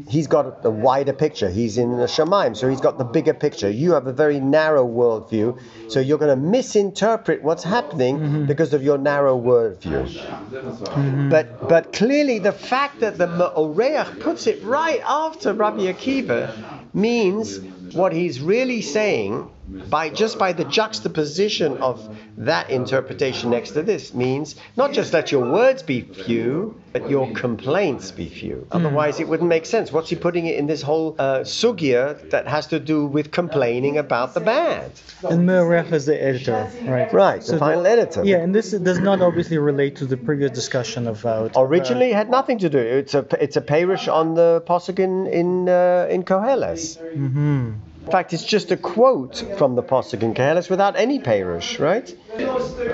he's 0.09 0.27
got 0.27 0.61
the 0.61 0.69
wider 0.69 1.13
picture. 1.13 1.49
He's 1.49 1.77
in 1.77 1.91
the 1.91 2.05
Shemaim, 2.05 2.57
so 2.57 2.69
he's 2.69 2.81
got 2.81 2.97
the 2.97 3.05
bigger 3.05 3.33
picture. 3.33 3.69
You 3.69 3.93
have 3.93 4.07
a 4.07 4.13
very 4.13 4.39
narrow 4.39 4.85
worldview, 4.85 5.59
so 5.89 5.99
you're 5.99 6.17
going 6.17 6.37
to 6.37 6.41
misinterpret 6.41 7.43
what's 7.43 7.63
happening 7.63 8.19
mm-hmm. 8.19 8.45
because 8.45 8.73
of 8.73 8.83
your 8.83 8.97
narrow 8.97 9.39
worldview. 9.39 10.07
Mm-hmm. 10.07 11.29
But 11.29 11.69
but 11.69 11.93
clearly, 11.93 12.39
the 12.39 12.51
fact 12.51 12.99
that 12.99 13.17
the 13.17 13.27
Ma'oreach 13.27 14.19
puts 14.19 14.47
it 14.47 14.61
right 14.63 15.01
after 15.05 15.53
Rabbi 15.53 15.83
Akiva 15.83 16.53
means 16.93 17.59
what 17.93 18.11
he's 18.11 18.41
really 18.41 18.81
saying 18.81 19.49
by 19.67 20.09
just 20.09 20.37
by 20.37 20.53
the 20.53 20.65
juxtaposition 20.65 21.77
of 21.77 22.07
that 22.37 22.69
interpretation 22.69 23.49
next 23.49 23.71
to 23.71 23.81
this 23.81 24.13
means 24.13 24.55
not 24.75 24.93
just 24.93 25.13
let 25.13 25.31
your 25.31 25.51
words 25.51 25.83
be 25.83 26.01
few, 26.01 26.79
but 26.93 27.09
your 27.09 27.31
complaints 27.31 28.11
be 28.11 28.27
few. 28.27 28.67
Otherwise, 28.71 29.19
it 29.19 29.27
wouldn't 29.27 29.49
make 29.49 29.65
sense. 29.65 29.91
What's 29.91 30.09
he 30.09 30.15
putting 30.15 30.45
it 30.45 30.55
in 30.55 30.67
this 30.67 30.81
whole 30.81 31.15
uh, 31.17 31.39
sugya 31.39 32.29
that 32.29 32.47
has 32.47 32.67
to 32.67 32.79
do 32.79 33.05
with 33.05 33.31
complaining 33.31 33.97
about 33.97 34.33
the 34.33 34.39
bad? 34.39 34.91
And 35.23 35.47
Merech 35.47 35.91
is 35.91 36.05
the 36.05 36.21
editor, 36.21 36.69
right? 36.85 37.11
Right, 37.11 37.41
the 37.41 37.57
final 37.57 37.87
editor. 37.87 38.23
Yeah, 38.23 38.37
and 38.37 38.53
this 38.53 38.71
does 38.71 38.99
not 38.99 39.21
obviously 39.21 39.57
relate 39.57 39.95
to 39.97 40.05
the 40.05 40.17
previous 40.17 40.51
discussion 40.51 41.07
about. 41.07 41.53
Originally, 41.55 42.11
it 42.11 42.15
had 42.15 42.29
nothing 42.29 42.59
to 42.59 42.69
do. 42.69 42.79
It's 42.79 43.13
a 43.13 43.25
it's 43.41 43.57
a 43.57 43.61
parish 43.61 44.07
on 44.07 44.35
the 44.35 44.63
posuk 44.67 44.99
in 44.99 45.27
in 45.27 45.69
uh, 45.69 46.07
in 46.09 46.23
Koheles. 46.23 46.97
hmm 47.13 47.71
In 48.05 48.11
fact, 48.11 48.33
it's 48.33 48.43
just 48.43 48.71
a 48.71 48.77
quote 48.77 49.43
from 49.57 49.75
the 49.75 49.81
Posuk 49.81 50.21
in 50.21 50.35
Koheles 50.35 50.69
without 50.69 50.95
any 50.95 51.17
perush, 51.19 51.79
right? 51.79 52.15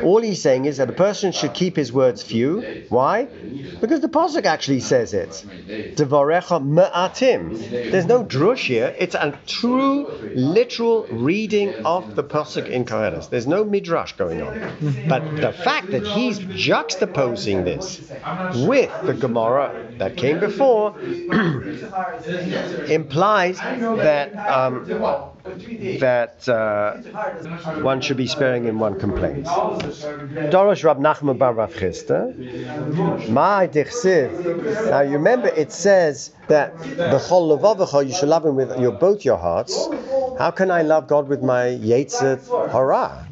All 0.04 0.22
he's 0.22 0.42
saying 0.42 0.66
is 0.66 0.78
that 0.78 0.90
a 0.90 0.94
person 0.94 1.34
should 1.34 1.54
keep 1.54 1.76
his 1.76 1.92
words 1.92 2.24
few. 2.24 2.62
Why? 2.88 3.26
Because 3.82 4.00
the 4.00 4.08
Posuk 4.08 4.46
actually 4.46 4.80
says 4.80 5.14
it. 5.14 5.44
Devarecha 5.96 6.64
me'atim. 6.64 7.58
There's 7.92 8.06
no 8.06 8.24
drush 8.24 8.66
here. 8.68 8.96
It's 8.98 9.16
a 9.16 9.38
true, 9.46 10.08
literal 10.34 11.08
reading 11.08 11.74
of 11.86 12.16
the 12.16 12.24
Posuk 12.24 12.70
in 12.70 12.86
Koheles. 12.86 13.30
There's 13.30 13.48
no 13.48 13.66
midrash 13.66 14.14
going 14.14 14.42
on. 14.42 14.60
But 15.10 15.36
the 15.36 15.52
fact 15.52 15.92
that 15.92 16.08
he's 16.08 16.40
juxtaposing 16.40 17.66
this 17.66 18.00
with 18.66 18.92
the 19.04 19.14
Gemara 19.14 19.92
that 19.98 20.16
came 20.16 20.40
before 20.40 20.98
implies 22.88 23.58
that 23.58 24.36
um, 24.38 25.01
that 25.02 26.48
uh, 26.48 27.82
one 27.82 28.02
should 28.02 28.18
be 28.18 28.28
sparing 28.28 28.66
in 28.66 28.80
one 28.80 29.00
complaint. 29.00 29.46
Dorosh 29.46 30.84
Rab 30.84 31.00
Nachman 31.00 31.38
Bar 31.38 31.54
Rav 31.54 31.74
Chisda, 31.74 33.30
My 33.30 33.68
Dichsiv. 33.68 34.90
Now 34.90 35.02
you 35.02 35.14
remember 35.14 35.48
it 35.50 35.72
says 35.72 36.32
that 36.48 36.78
the 36.78 37.20
Chol 37.28 37.58
Levavecha 37.58 38.08
you 38.08 38.14
should 38.14 38.30
love 38.30 38.46
him 38.46 38.56
with 38.56 38.80
your 38.80 38.92
both 38.92 39.26
your 39.26 39.38
hearts. 39.38 39.88
How 40.38 40.52
can 40.52 40.72
I 40.72 40.82
love 40.84 41.08
God 41.08 41.28
with 41.28 41.42
my 41.42 41.66
Yetzer 41.66 42.40
Hara? 42.72 43.28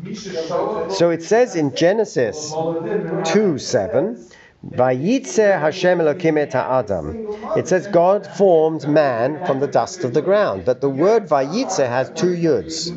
So 0.92 1.10
it 1.12 1.24
says 1.24 1.56
in 1.56 1.76
Genesis 1.76 2.52
2 2.52 3.58
7. 3.58 4.30
Vayitze 4.66 5.58
Hashem 5.58 6.00
Elokim 6.00 6.38
et 6.38 6.54
Adam. 6.54 7.28
It 7.56 7.70
says 7.70 7.88
God 7.88 8.28
formed 8.28 8.88
man 8.88 9.46
from 9.46 9.62
the 9.62 9.68
dust 9.68 10.04
of 10.04 10.14
the 10.14 10.22
ground. 10.22 10.66
But 10.66 10.82
the 10.82 10.90
word 10.90 11.30
Vayitze 11.30 11.88
has 11.88 12.10
two 12.10 12.36
yuds. 12.36 12.90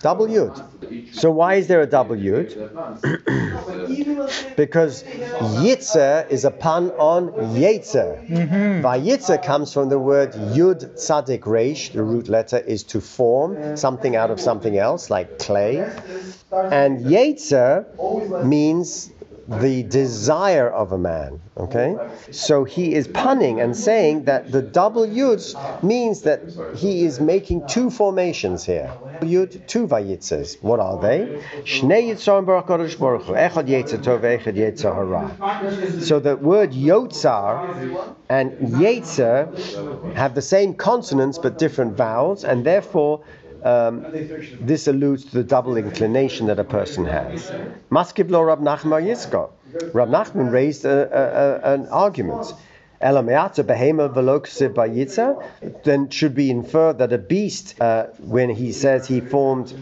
Double 0.00 0.26
yud. 0.26 1.14
So 1.14 1.30
why 1.30 1.54
is 1.54 1.68
there 1.68 1.82
a 1.82 1.86
double 1.86 2.16
yud? 2.16 2.52
because 4.56 5.02
yitzer 5.02 6.30
is 6.30 6.44
a 6.44 6.50
pun 6.50 6.90
on 6.92 7.28
yetzer. 7.54 8.26
Mm-hmm. 8.26 8.84
Vayitzer 8.84 9.44
comes 9.44 9.72
from 9.72 9.90
the 9.90 9.98
word 9.98 10.32
yud 10.32 10.96
tzadik 10.96 11.40
reish. 11.40 11.92
The 11.92 12.02
root 12.02 12.28
letter 12.28 12.58
is 12.58 12.82
to 12.84 13.00
form 13.00 13.76
something 13.76 14.16
out 14.16 14.30
of 14.30 14.40
something 14.40 14.78
else, 14.78 15.10
like 15.10 15.38
clay. 15.38 15.78
And 16.50 17.04
yetzer 17.04 18.44
means 18.44 19.11
the 19.48 19.82
desire 19.82 20.70
of 20.70 20.92
a 20.92 20.98
man. 20.98 21.40
Okay? 21.56 21.96
So 22.30 22.64
he 22.64 22.94
is 22.94 23.06
punning 23.08 23.60
and 23.60 23.76
saying 23.76 24.24
that 24.24 24.50
the 24.50 24.62
double 24.62 25.06
yud 25.06 25.82
means 25.82 26.22
that 26.22 26.40
he 26.76 27.04
is 27.04 27.20
making 27.20 27.66
two 27.68 27.90
formations 27.90 28.64
here. 28.64 28.90
Yud, 29.20 29.66
two 29.66 29.86
vayitzes. 29.86 30.62
What 30.62 30.80
are 30.80 31.00
they? 31.00 31.42
So 36.00 36.20
the 36.20 36.36
word 36.36 36.72
yotzar 36.72 38.14
and 38.28 38.52
yetzer 38.52 40.14
have 40.14 40.34
the 40.34 40.42
same 40.42 40.74
consonants 40.74 41.38
but 41.38 41.58
different 41.58 41.96
vowels, 41.96 42.44
and 42.44 42.64
therefore 42.64 43.22
um, 43.64 44.06
this 44.60 44.86
alludes 44.86 45.24
to 45.26 45.30
the 45.32 45.44
double 45.44 45.76
inclination 45.76 46.46
that 46.46 46.58
a 46.58 46.64
person 46.64 47.04
has. 47.04 47.50
Maskiv 47.90 48.30
lo 48.30 48.42
Rab 48.42 48.60
Nachman 48.60 49.04
Yitzchak. 49.04 49.50
Rab 49.94 50.08
Nachman 50.08 50.52
raised 50.52 50.84
a, 50.84 50.90
a, 50.90 51.70
a, 51.70 51.74
an 51.74 51.88
argument. 51.88 52.52
Then 53.02 53.28
should 56.10 56.36
we 56.36 56.50
infer 56.50 56.92
that 56.92 57.12
a 57.12 57.18
beast, 57.18 57.80
uh, 57.80 58.06
when 58.20 58.48
he 58.50 58.70
says 58.70 59.08
he 59.08 59.20
formed, 59.20 59.74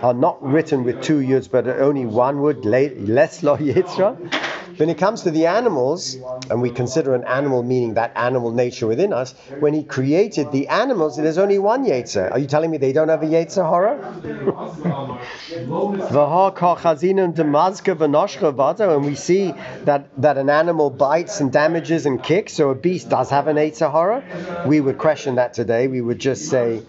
are 0.00 0.14
not 0.14 0.42
written 0.42 0.84
with 0.84 1.02
two 1.02 1.18
yuds 1.18 1.50
but 1.50 1.68
only 1.68 2.06
one 2.06 2.40
word, 2.40 2.64
less 2.64 3.42
lo 3.42 3.58
yitzra? 3.58 4.16
When 4.76 4.88
it 4.88 4.98
comes 4.98 5.22
to 5.22 5.30
the 5.30 5.46
animals, 5.46 6.16
and 6.50 6.60
we 6.60 6.70
consider 6.70 7.14
an 7.14 7.24
animal 7.24 7.62
meaning 7.62 7.94
that 7.94 8.12
animal 8.16 8.50
nature 8.50 8.86
within 8.86 9.12
us, 9.12 9.34
when 9.60 9.74
he 9.74 9.84
created 9.84 10.50
the 10.52 10.68
animals, 10.68 11.16
there's 11.16 11.38
only 11.38 11.58
one 11.58 11.84
Yetzer. 11.84 12.30
Are 12.30 12.38
you 12.38 12.46
telling 12.46 12.70
me 12.70 12.78
they 12.78 12.92
don't 12.92 13.08
have 13.08 13.22
a 13.22 13.26
Yetzer 13.26 13.64
Hara? 13.68 13.98
and 18.94 19.04
we 19.04 19.14
see 19.14 19.52
that, 19.84 20.08
that 20.20 20.38
an 20.38 20.50
animal 20.50 20.90
bites 20.90 21.40
and 21.40 21.52
damages 21.52 22.06
and 22.06 22.22
kicks, 22.22 22.52
so 22.52 22.70
a 22.70 22.74
beast 22.74 23.08
does 23.08 23.30
have 23.30 23.46
an 23.46 23.56
Yetzer 23.56 23.90
Hara. 23.90 24.64
We 24.66 24.80
would 24.80 24.98
question 24.98 25.36
that 25.36 25.54
today. 25.54 25.88
We 25.88 26.00
would 26.00 26.18
just 26.18 26.48
say 26.48 26.82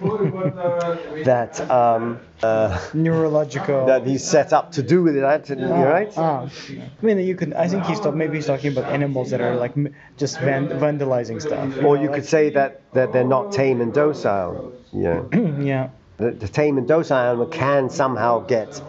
that. 1.24 1.70
Um, 1.70 2.20
uh, 2.44 2.80
Neurological. 2.94 3.86
that 3.88 4.06
he's 4.06 4.24
set 4.24 4.54
up 4.54 4.72
to 4.74 4.84
do 4.84 5.04
with 5.04 5.16
it, 5.16 5.22
right? 5.22 5.48
You're 5.50 5.70
right? 5.70 6.14
Ah, 6.18 6.50
I 6.70 7.06
mean, 7.06 7.20
you 7.20 7.36
could. 7.36 7.54
I 7.54 7.68
think 7.68 7.86
he's 7.86 8.00
talk, 8.00 8.16
maybe 8.16 8.36
he's 8.38 8.48
talking 8.48 8.72
about 8.72 8.92
animals 8.92 9.32
that 9.32 9.42
are 9.42 9.56
like 9.56 9.74
just 10.18 10.40
van- 10.40 10.70
vandalizing 10.70 11.42
stuff. 11.42 11.84
Or 11.84 11.98
you 11.98 12.10
could 12.10 12.26
say 12.26 12.50
that, 12.52 12.82
that 12.94 13.14
they're 13.14 13.24
not 13.24 13.52
tame 13.52 13.82
and 13.82 13.94
docile. 13.94 14.74
Yeah. 14.92 15.24
yeah. 15.60 15.90
The, 16.18 16.32
the 16.32 16.48
tame 16.48 16.78
and 16.78 16.88
docile 16.88 17.18
animal 17.18 17.48
can 17.48 17.90
somehow 17.90 18.40
get 18.40 18.82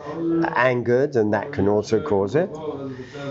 angered, 0.54 1.16
and 1.16 1.32
that 1.34 1.52
can 1.52 1.66
also 1.66 2.00
cause 2.00 2.36
it. 2.36 2.50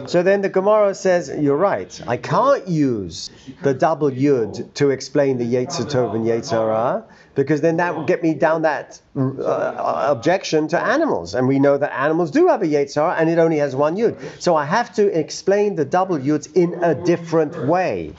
So 0.08 0.22
then 0.22 0.42
the 0.42 0.50
Gemara 0.50 0.94
says, 0.96 1.32
You're 1.40 1.56
right, 1.56 2.02
I 2.06 2.18
can't 2.18 2.68
use 2.68 3.30
the 3.64 3.74
double 3.74 4.12
yud 4.12 4.74
to 4.76 4.90
explain 4.90 5.38
the 5.38 5.46
Yetzer 5.46 5.86
Tov 5.90 6.14
and 6.14 6.26
Yetzer 6.26 6.52
Hara, 6.52 7.06
because 7.36 7.62
then 7.62 7.78
that 7.78 7.96
would 7.96 8.08
get 8.08 8.24
me 8.24 8.34
down 8.34 8.64
that 8.64 9.00
uh, 9.16 10.08
objection 10.10 10.68
to 10.70 10.82
animals. 10.82 11.36
And 11.36 11.48
we 11.48 11.60
know 11.60 11.78
that 11.78 11.94
animals 11.94 12.32
do 12.32 12.48
have 12.48 12.62
a 12.62 12.66
Yetzer 12.66 12.96
Hara, 12.96 13.16
and 13.16 13.30
it 13.30 13.38
only 13.38 13.58
has 13.58 13.76
one 13.76 13.96
yud. 13.98 14.18
So 14.42 14.56
I 14.56 14.66
have 14.66 14.94
to 14.96 15.08
explain 15.18 15.76
the 15.76 15.86
double 15.86 16.18
yuds 16.18 16.52
in 16.56 16.84
a 16.84 16.96
different 16.96 17.68
way. 17.68 18.14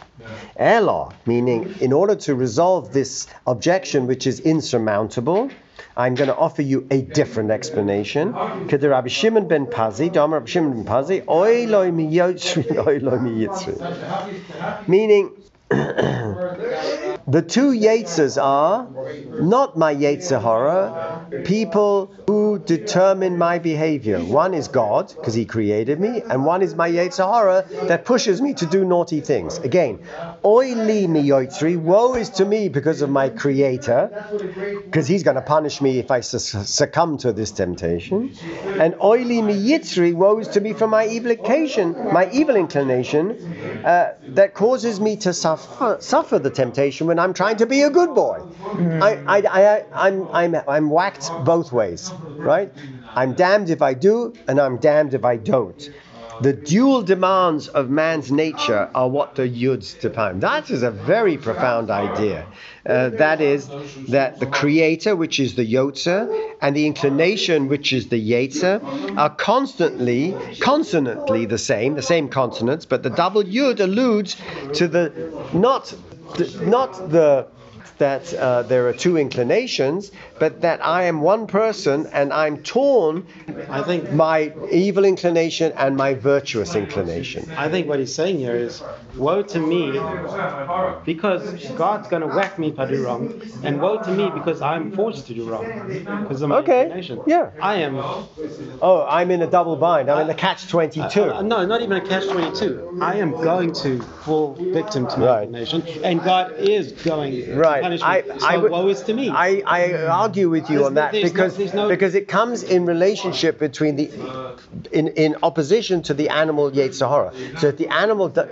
Ela, 0.57 1.14
meaning 1.24 1.74
in 1.81 1.92
order 1.92 2.16
to 2.16 2.35
resolve 2.35 2.92
this 2.92 3.26
objection, 3.46 4.07
which 4.07 4.26
is 4.26 4.40
insurmountable, 4.40 5.50
I'm 5.96 6.14
going 6.14 6.29
to 6.29 6.37
offer 6.37 6.62
you 6.62 6.87
a 6.90 7.00
different 7.00 7.50
explanation. 7.50 8.33
Keder 8.33 8.90
Rabbi 8.90 9.09
Shimon 9.09 9.48
ben 9.48 9.66
Pazi, 9.66 10.12
Dom 10.12 10.35
Rabbi 10.35 10.46
Shimon 10.46 10.83
ben 10.83 10.85
Pazi, 10.85 11.24
Oy 11.26 11.66
loy 11.66 11.90
mi 11.90 12.07
yotzri, 12.07 12.76
oy 12.87 12.98
loy 12.98 13.18
mi 13.18 13.46
yitzri. 13.46 14.88
Meaning, 14.88 15.31
the 17.28 17.42
two 17.42 17.72
Yetzes 17.72 18.40
are 18.40 18.88
not 19.42 19.76
my 19.76 19.94
Yetzer 19.94 20.40
people 21.44 22.12
who 22.26 22.45
determine 22.58 23.38
my 23.38 23.58
behavior. 23.58 24.24
One 24.24 24.54
is 24.54 24.68
God, 24.68 25.08
because 25.08 25.34
He 25.34 25.44
created 25.44 26.00
me, 26.00 26.22
and 26.22 26.44
one 26.44 26.62
is 26.62 26.74
my 26.74 26.90
Yetzer 26.90 27.30
Hara 27.30 27.64
that 27.88 28.04
pushes 28.04 28.40
me 28.40 28.54
to 28.54 28.66
do 28.66 28.84
naughty 28.84 29.20
things. 29.20 29.58
Again, 29.58 29.98
Oy 30.44 30.74
li 30.74 31.06
mi 31.06 31.22
yotzri, 31.22 31.76
woe 31.76 32.14
is 32.14 32.30
to 32.30 32.44
me 32.44 32.68
because 32.68 33.02
of 33.02 33.10
my 33.10 33.28
Creator, 33.28 34.10
because 34.84 35.06
He's 35.06 35.22
going 35.22 35.36
to 35.36 35.42
punish 35.42 35.80
me 35.80 35.98
if 35.98 36.10
I 36.10 36.20
succumb 36.20 37.18
to 37.18 37.32
this 37.32 37.50
temptation. 37.50 38.34
And 38.80 38.94
Oy 39.02 39.22
li 39.22 39.42
mi 39.42 39.54
yitzri, 39.54 40.14
woe 40.14 40.38
is 40.38 40.48
to 40.48 40.60
me 40.60 40.72
for 40.72 40.86
my 40.86 41.06
evil 41.06 41.30
inclination, 41.30 41.92
my 42.12 42.30
evil 42.30 42.56
inclination 42.56 43.32
uh, 43.84 44.14
that 44.28 44.54
causes 44.54 45.00
me 45.00 45.16
to 45.16 45.32
suffer, 45.32 45.96
suffer 46.00 46.38
the 46.38 46.50
temptation 46.50 47.06
when 47.06 47.18
I'm 47.18 47.34
trying 47.34 47.56
to 47.56 47.66
be 47.66 47.82
a 47.82 47.90
good 47.90 48.14
boy. 48.14 48.42
I, 48.64 49.22
I, 49.26 49.38
I, 49.38 49.84
I'm, 49.92 50.28
I'm, 50.28 50.56
I'm 50.68 50.90
whacked 50.90 51.30
both 51.44 51.72
ways, 51.72 52.10
right? 52.46 52.72
I'm 53.14 53.35
damned 53.35 53.70
if 53.70 53.82
I 53.82 53.94
do, 53.94 54.32
and 54.48 54.61
I'm 54.61 54.78
damned 54.78 55.14
if 55.14 55.24
I 55.24 55.37
don't. 55.37 55.90
The 56.42 56.52
dual 56.52 57.00
demands 57.00 57.68
of 57.68 57.88
man's 57.88 58.30
nature 58.30 58.90
are 58.94 59.09
what 59.09 59.37
the 59.37 59.48
yuds 59.48 59.98
define. 59.98 60.40
That 60.40 60.70
is 60.70 60.82
a 60.82 60.90
very 60.90 61.38
profound 61.38 61.90
idea. 61.90 62.46
Uh, 62.85 63.09
that 63.11 63.40
is 63.40 63.68
that 64.09 64.38
the 64.38 64.46
creator, 64.46 65.16
which 65.16 65.40
is 65.40 65.54
the 65.54 65.64
yotzer, 65.64 66.28
and 66.61 66.76
the 66.76 66.87
inclination, 66.87 67.68
which 67.68 67.92
is 67.94 68.09
the 68.09 68.20
yetzer, 68.20 68.82
are 69.16 69.35
constantly, 69.35 70.37
consonantly 70.61 71.46
the 71.46 71.59
same, 71.59 71.94
the 71.94 72.02
same 72.02 72.28
consonants, 72.28 72.85
but 72.85 73.02
the 73.02 73.11
double 73.11 73.42
yud 73.42 73.80
alludes 73.80 74.37
to 74.74 74.87
the 74.88 75.11
not, 75.54 75.94
the, 76.37 76.66
not 76.66 77.11
the 77.11 77.46
that 77.99 78.33
uh, 78.35 78.62
there 78.62 78.88
are 78.88 78.92
two 78.92 79.16
inclinations, 79.16 80.11
but 80.38 80.61
that 80.62 80.85
I 80.85 81.05
am 81.05 81.20
one 81.20 81.46
person 81.46 82.07
and 82.12 82.33
I'm 82.33 82.62
torn 82.62 83.27
I 83.68 83.83
think 83.83 84.12
my 84.12 84.53
evil 84.70 85.05
inclination 85.05 85.72
and 85.77 85.96
my 85.96 86.14
virtuous 86.14 86.75
inclination. 86.75 87.51
I 87.57 87.68
think 87.68 87.88
what 87.88 87.99
he's 87.99 88.14
saying 88.14 88.38
here 88.38 88.57
is, 88.57 88.83
woe 89.16 89.42
to 89.42 89.59
me, 89.59 89.92
because 91.05 91.42
God's 91.76 92.09
going 92.09 92.22
to 92.22 92.29
whack 92.29 92.59
me 92.59 92.68
if 92.68 92.79
I 92.79 92.87
do 92.87 93.02
wrong, 93.02 93.40
and 93.62 93.81
woe 93.81 93.98
to 94.02 94.11
me 94.11 94.31
because 94.31 94.61
I'm 94.61 94.92
forced 94.92 95.26
to 95.29 95.35
do 95.35 95.44
wrong 95.48 95.64
because 96.22 96.42
of 96.42 96.48
my 96.50 96.59
Okay, 96.59 96.83
inclination. 96.83 97.20
yeah. 97.26 97.50
I 97.61 97.76
am. 97.76 97.96
Oh, 97.96 99.07
I'm 99.09 99.31
in 99.31 99.42
a 99.42 99.46
double 99.46 99.76
bind. 99.76 100.11
I'm 100.11 100.22
in 100.22 100.31
a 100.31 100.35
catch 100.35 100.68
22. 100.68 101.22
Uh, 101.22 101.42
no, 101.42 101.64
not 101.66 101.83
even 101.83 101.96
a 101.96 102.00
catch 102.07 102.26
22. 102.29 102.98
I 103.00 103.16
am 103.16 103.33
going 103.33 103.72
to 103.74 104.00
fall 104.02 104.55
victim 104.55 105.07
to 105.09 105.18
my 105.18 105.26
Right. 105.26 105.42
inclination, 105.44 105.83
and 106.02 106.22
God 106.22 106.52
is 106.59 106.92
going 106.92 107.57
Right. 107.57 107.76
to 107.76 107.83
punish 107.83 108.00
me. 108.00 108.07
I, 108.07 108.22
so 108.38 108.46
I 108.46 108.57
would- 108.59 108.70
woe 108.70 108.88
is 108.88 109.02
to 109.02 109.14
me. 109.14 109.31
I, 109.31 109.62
I 109.66 109.94
argue 110.07 110.48
with 110.50 110.68
you 110.70 110.79
There's 110.79 110.87
on 110.88 110.94
that 110.94 111.12
no- 111.14 111.22
because 111.22 111.57
there's 111.57 111.74
no- 111.74 111.88
because 111.88 112.14
it 112.14 112.29
comes 112.29 112.62
in 112.62 112.87
relationship 112.87 113.59
between 113.59 113.96
the 113.96 114.11
in, 114.92 115.09
in 115.09 115.37
opposition 115.42 116.02
to 116.02 116.14
the 116.14 116.29
animal 116.29 116.70
Yetzer 116.70 117.09
Hara. 117.09 117.33
So 117.59 117.68
if 117.68 117.76
the 117.76 117.88
animal 117.88 118.29
d- 118.29 118.42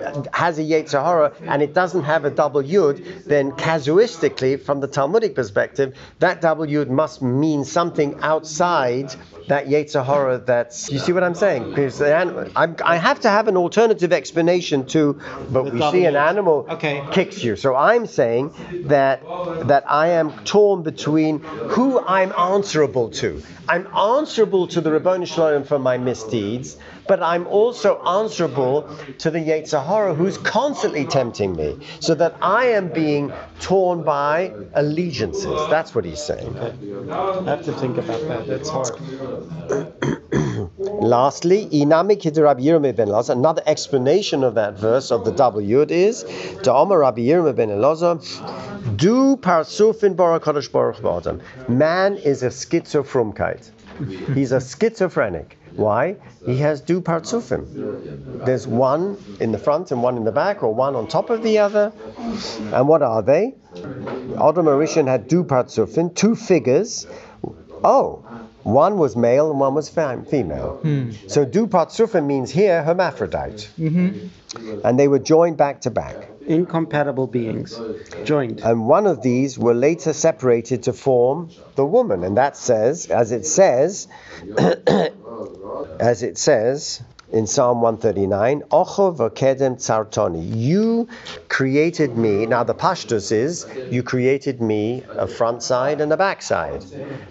has 0.54 0.58
a 0.58 0.70
Yetzer 0.70 1.02
Hara 1.04 1.32
and 1.42 1.62
it 1.62 1.74
doesn't 1.74 2.04
have 2.04 2.24
a 2.24 2.30
double 2.30 2.62
yud, 2.62 3.24
then 3.24 3.52
casuistically, 3.52 4.60
from 4.60 4.80
the 4.80 4.86
Talmudic 4.86 5.34
perspective, 5.34 5.96
that 6.20 6.40
double 6.40 6.66
yud 6.66 6.88
must 6.88 7.22
mean 7.22 7.64
something 7.64 8.18
outside 8.22 9.14
that 9.48 9.66
Yetzer 9.66 10.04
Hara. 10.04 10.38
That's 10.38 10.90
you 10.90 10.98
see 10.98 11.12
what 11.12 11.22
I'm 11.24 11.34
saying? 11.34 11.70
Because 11.70 11.98
the 11.98 12.14
animal, 12.14 12.50
I'm, 12.56 12.76
I 12.84 12.96
have 12.96 13.20
to 13.20 13.28
have 13.28 13.48
an 13.48 13.56
alternative 13.56 14.12
explanation 14.12 14.86
to, 14.86 15.20
but 15.50 15.64
The 15.64 15.70
we 15.70 15.82
see 15.90 16.04
an 16.06 16.16
animal 16.16 16.66
Okay. 16.70 17.04
kicks 17.10 17.42
you. 17.42 17.56
So 17.56 17.74
I'm 17.74 18.06
saying 18.06 18.52
that 18.84 19.22
that 19.66 19.84
I 19.90 20.08
am 20.08 20.32
torn 20.44 20.82
between 20.82 21.40
who 21.40 22.00
I'm 22.00 22.32
answerable 22.32 23.10
to. 23.10 23.42
I'm 23.68 23.86
answerable 23.94 24.66
to 24.68 24.80
the 24.80 24.90
Rabboni 24.90 25.26
Shalom 25.26 25.64
for 25.64 25.78
my 25.78 25.96
misdeeds, 25.98 26.76
but 27.06 27.22
I'm 27.22 27.46
also 27.46 28.02
answerable 28.04 28.88
to 29.18 29.30
the 29.30 29.38
Yetzer 29.38 29.84
Hara 29.84 30.14
who's 30.14 30.38
constantly 30.38 31.04
tempting 31.04 31.54
me, 31.56 31.78
so 32.00 32.14
that 32.14 32.36
I 32.40 32.66
am 32.66 32.88
being 32.88 33.32
torn 33.60 34.02
by 34.02 34.52
allegiances. 34.74 35.60
That's 35.70 35.94
what 35.94 36.04
he's 36.04 36.22
saying. 36.22 36.56
I 36.58 37.42
have 37.44 37.64
to 37.64 37.72
think 37.72 37.98
about 37.98 38.20
that. 38.28 38.46
That's 38.46 38.68
hard. 38.68 38.98
Lastly, 40.78 41.66
Inami 41.66 42.42
Rabbi 42.42 42.62
Yirmeh 42.62 42.94
ben 42.96 43.08
Elazar. 43.08 43.32
Another 43.32 43.62
explanation 43.66 44.44
of 44.44 44.54
that 44.54 44.78
verse 44.78 45.10
of 45.10 45.24
the 45.24 45.32
double 45.32 45.60
yud 45.60 45.90
is 45.90 46.24
Da'amar 46.62 47.00
Rabbi 47.00 47.22
Yirmeh 47.22 47.54
ben 47.54 47.68
Elazar 47.68 48.20
Du 48.96 49.36
parsufin 49.36 50.14
barakodesh 50.14 50.70
baruch. 50.70 51.68
Man 51.68 52.16
is 52.16 52.42
a 52.42 52.48
schizophrumkeit. 52.48 53.70
He's 54.34 54.52
a 54.52 54.60
schizophrenic. 54.60 55.56
Why? 55.76 56.16
He 56.46 56.58
has 56.58 56.80
du 56.80 57.00
partsufim. 57.00 58.44
There's 58.44 58.66
one 58.66 59.16
in 59.40 59.52
the 59.52 59.58
front 59.58 59.90
and 59.90 60.02
one 60.02 60.16
in 60.16 60.24
the 60.24 60.32
back, 60.32 60.62
or 60.62 60.74
one 60.74 60.94
on 60.94 61.06
top 61.06 61.30
of 61.30 61.42
the 61.42 61.58
other. 61.58 61.92
And 62.72 62.88
what 62.88 63.02
are 63.02 63.22
they? 63.22 63.54
Adam 63.76 64.66
Arishan 64.66 65.06
had 65.08 65.28
du 65.28 65.44
partsufim, 65.44 66.14
two 66.14 66.36
figures. 66.36 67.06
Oh, 67.82 68.24
one 68.62 68.96
was 68.96 69.14
male 69.14 69.50
and 69.50 69.60
one 69.60 69.74
was 69.74 69.88
fem- 69.88 70.24
female. 70.24 70.76
Hmm. 70.76 71.10
So 71.26 71.44
du 71.44 71.66
partsufim 71.66 72.26
means 72.26 72.50
here 72.50 72.82
hermaphrodite. 72.82 73.68
Mm-hmm. 73.78 74.80
And 74.84 74.98
they 74.98 75.08
were 75.08 75.18
joined 75.18 75.56
back 75.56 75.82
to 75.82 75.90
back. 75.90 76.28
Incompatible 76.46 77.26
beings. 77.26 77.80
Joined. 78.24 78.60
And 78.60 78.86
one 78.86 79.06
of 79.06 79.22
these 79.22 79.58
were 79.58 79.74
later 79.74 80.12
separated 80.12 80.84
to 80.84 80.92
form 80.92 81.50
the 81.74 81.84
woman. 81.84 82.24
And 82.24 82.36
that 82.36 82.56
says, 82.56 83.06
as 83.06 83.32
it 83.32 83.46
says, 83.46 84.08
as 86.00 86.22
it 86.22 86.38
says 86.38 87.02
in 87.32 87.46
Psalm 87.46 87.80
139, 87.80 88.62
Ocho 88.70 89.12
v'kedem 89.12 89.76
tsartoni. 89.76 90.54
You 90.54 91.08
created 91.48 92.16
me. 92.16 92.46
Now 92.46 92.64
the 92.64 92.74
pashtus 92.74 93.32
is, 93.32 93.66
you 93.90 94.02
created 94.02 94.60
me 94.60 95.02
a 95.10 95.26
front 95.26 95.62
side 95.62 96.00
and 96.00 96.12
a 96.12 96.16
back 96.16 96.42
side. 96.42 96.84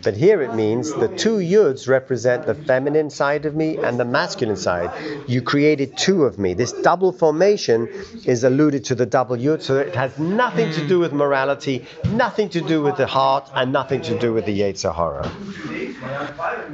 But 0.03 0.15
here 0.15 0.41
it 0.41 0.55
means 0.55 0.93
the 0.93 1.07
two 1.07 1.37
yuds 1.37 1.87
represent 1.87 2.45
the 2.45 2.55
feminine 2.55 3.09
side 3.09 3.45
of 3.45 3.55
me 3.55 3.77
and 3.77 3.99
the 3.99 4.05
masculine 4.05 4.57
side. 4.57 4.91
You 5.27 5.41
created 5.41 5.97
two 5.97 6.25
of 6.25 6.37
me. 6.39 6.53
This 6.53 6.73
double 6.73 7.11
formation 7.11 7.87
is 8.25 8.43
alluded 8.43 8.85
to 8.85 8.95
the 8.95 9.05
double 9.05 9.37
yud, 9.37 9.61
so 9.61 9.77
it 9.77 9.95
has 9.95 10.17
nothing 10.17 10.71
to 10.73 10.87
do 10.87 10.99
with 10.99 11.13
morality, 11.13 11.85
nothing 12.09 12.49
to 12.49 12.61
do 12.61 12.81
with 12.81 12.97
the 12.97 13.07
heart, 13.07 13.49
and 13.53 13.71
nothing 13.71 14.01
to 14.01 14.17
do 14.19 14.33
with 14.33 14.45
the 14.45 14.59
Yetzer 14.59 14.93
Hara. 14.93 15.31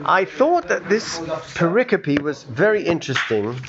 I 0.06 0.26
thought 0.26 0.70
that 0.70 0.90
this 0.90 1.20
pericope 1.20 2.22
was 2.22 2.44
very 2.44 2.84
interesting 2.84 3.60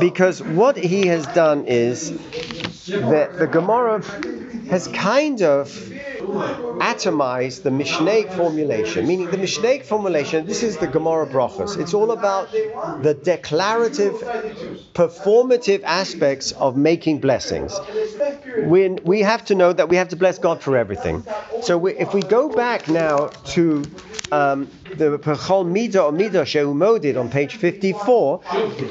because 0.00 0.42
what 0.42 0.76
he 0.76 1.06
has 1.06 1.26
done 1.28 1.66
is 1.66 2.10
that 2.86 3.38
the 3.38 3.46
Gemara 3.46 4.02
has 4.68 4.88
kind 4.88 5.42
of 5.42 5.68
atomized 6.78 7.62
the 7.62 7.70
Mishnaic 7.70 8.32
formulation, 8.32 9.06
meaning 9.06 9.30
the 9.30 9.36
Mishnaic 9.36 9.84
formulation, 9.84 10.46
this 10.46 10.62
is 10.62 10.76
the 10.78 10.86
Gemara 10.86 11.26
Brachas. 11.26 11.78
It's 11.78 11.94
all 11.94 12.10
about 12.10 12.50
the 12.50 13.14
declarative, 13.14 14.14
performative 14.94 15.82
aspects 15.84 16.52
of 16.52 16.76
making 16.76 17.20
blessings. 17.20 17.72
When 18.64 19.00
we 19.04 19.20
have 19.20 19.44
to 19.46 19.54
know 19.54 19.72
that 19.72 19.88
we 19.88 19.96
have 19.96 20.08
to 20.08 20.16
bless 20.16 20.38
God 20.38 20.62
for 20.62 20.76
everything. 20.76 21.24
So 21.62 21.78
we, 21.78 21.94
if 21.94 22.14
we 22.14 22.22
go 22.22 22.48
back 22.48 22.88
now 22.88 23.28
to 23.54 23.84
um, 24.32 24.70
the 24.96 25.18
Pechol 25.18 25.66
Mida 25.66 26.02
or 26.02 26.12
Mida 26.12 26.42
Sheumodid 26.42 27.18
on 27.18 27.28
page 27.28 27.56
54, 27.56 28.38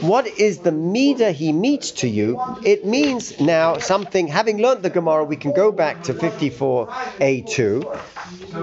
what 0.02 0.28
is 0.28 0.60
the 0.60 0.72
Mida 0.72 1.32
he 1.32 1.52
meets 1.52 1.92
to 1.92 2.08
you? 2.08 2.42
It 2.64 2.86
means 2.86 3.40
now 3.40 3.78
something, 3.78 4.28
having 4.28 4.60
learnt 4.60 4.84
the 4.84 4.90
Gemara, 4.90 5.24
we 5.24 5.36
can 5.36 5.54
go 5.54 5.72
back 5.72 6.04
to 6.04 6.14
54a2. 6.14 7.84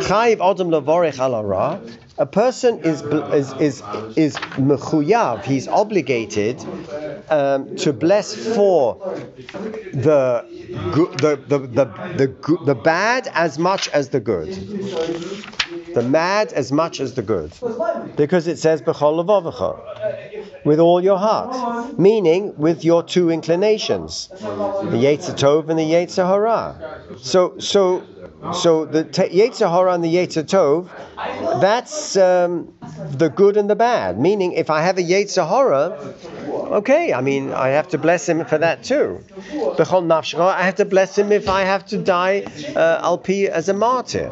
Chayiv 0.01 0.51
Adam 0.51 0.69
Lavorech 0.71 1.17
Alara. 1.19 1.81
A 2.23 2.27
person 2.27 2.79
is 2.85 3.03
is 3.03 3.53
is 3.55 3.83
is 4.17 4.37
mechuyav. 4.71 5.43
He's 5.43 5.67
obligated 5.67 6.65
um, 7.29 7.75
to 7.79 7.93
bless 7.93 8.29
for 8.55 8.95
the 10.09 10.47
the 11.25 11.31
the 11.49 11.59
the 11.59 11.85
the, 12.21 12.59
the 12.65 12.75
bad 12.77 13.27
as 13.35 13.59
much 13.59 13.89
as 13.89 14.11
the 14.11 14.21
good 14.21 14.51
the 15.95 16.03
mad 16.03 16.53
as 16.53 16.73
much 16.73 17.01
as 17.01 17.15
the 17.15 17.23
good. 17.23 17.53
Because 18.17 18.47
it 18.47 18.59
says 18.59 18.83
with 20.65 20.81
all 20.81 21.01
your 21.03 21.19
heart, 21.19 21.99
meaning 21.99 22.55
with 22.57 22.85
your 22.85 23.03
two 23.03 23.31
inclinations, 23.31 24.29
the 24.29 24.99
Yetzer 25.07 25.35
Tov 25.35 25.69
and 25.69 25.79
the 25.79 25.91
Yetzer 25.95 26.27
Hara. 26.27 26.77
So, 27.19 27.59
so, 27.59 28.03
so 28.53 28.85
the 28.85 29.05
Yetzer 29.05 29.95
and 29.95 30.03
the 30.03 30.15
Yetzer 30.15 30.43
Tov, 30.43 30.91
that's 31.61 32.17
um, 32.17 32.73
the 33.13 33.29
good 33.29 33.57
and 33.57 33.71
the 33.71 33.77
bad. 33.77 34.19
Meaning, 34.19 34.53
if 34.53 34.69
I 34.69 34.83
have 34.83 34.99
a 34.99 35.03
Yetzer 35.03 35.47
Hara, 35.49 35.97
okay, 36.79 37.13
I 37.13 37.21
mean, 37.21 37.53
I 37.53 37.69
have 37.69 37.89
to 37.89 37.99
bless 37.99 38.29
him 38.29 38.45
for 38.45 38.59
that 38.59 38.83
too. 38.83 39.25
I 39.79 40.63
have 40.63 40.75
to 40.77 40.85
bless 40.85 41.17
him 41.17 41.31
if 41.31 41.49
I 41.49 41.63
have 41.63 41.87
to 41.87 41.99
die 41.99 42.43
uh, 42.75 43.09
alpi 43.09 43.47
as 43.47 43.69
a 43.69 43.75
martyr. 43.75 44.31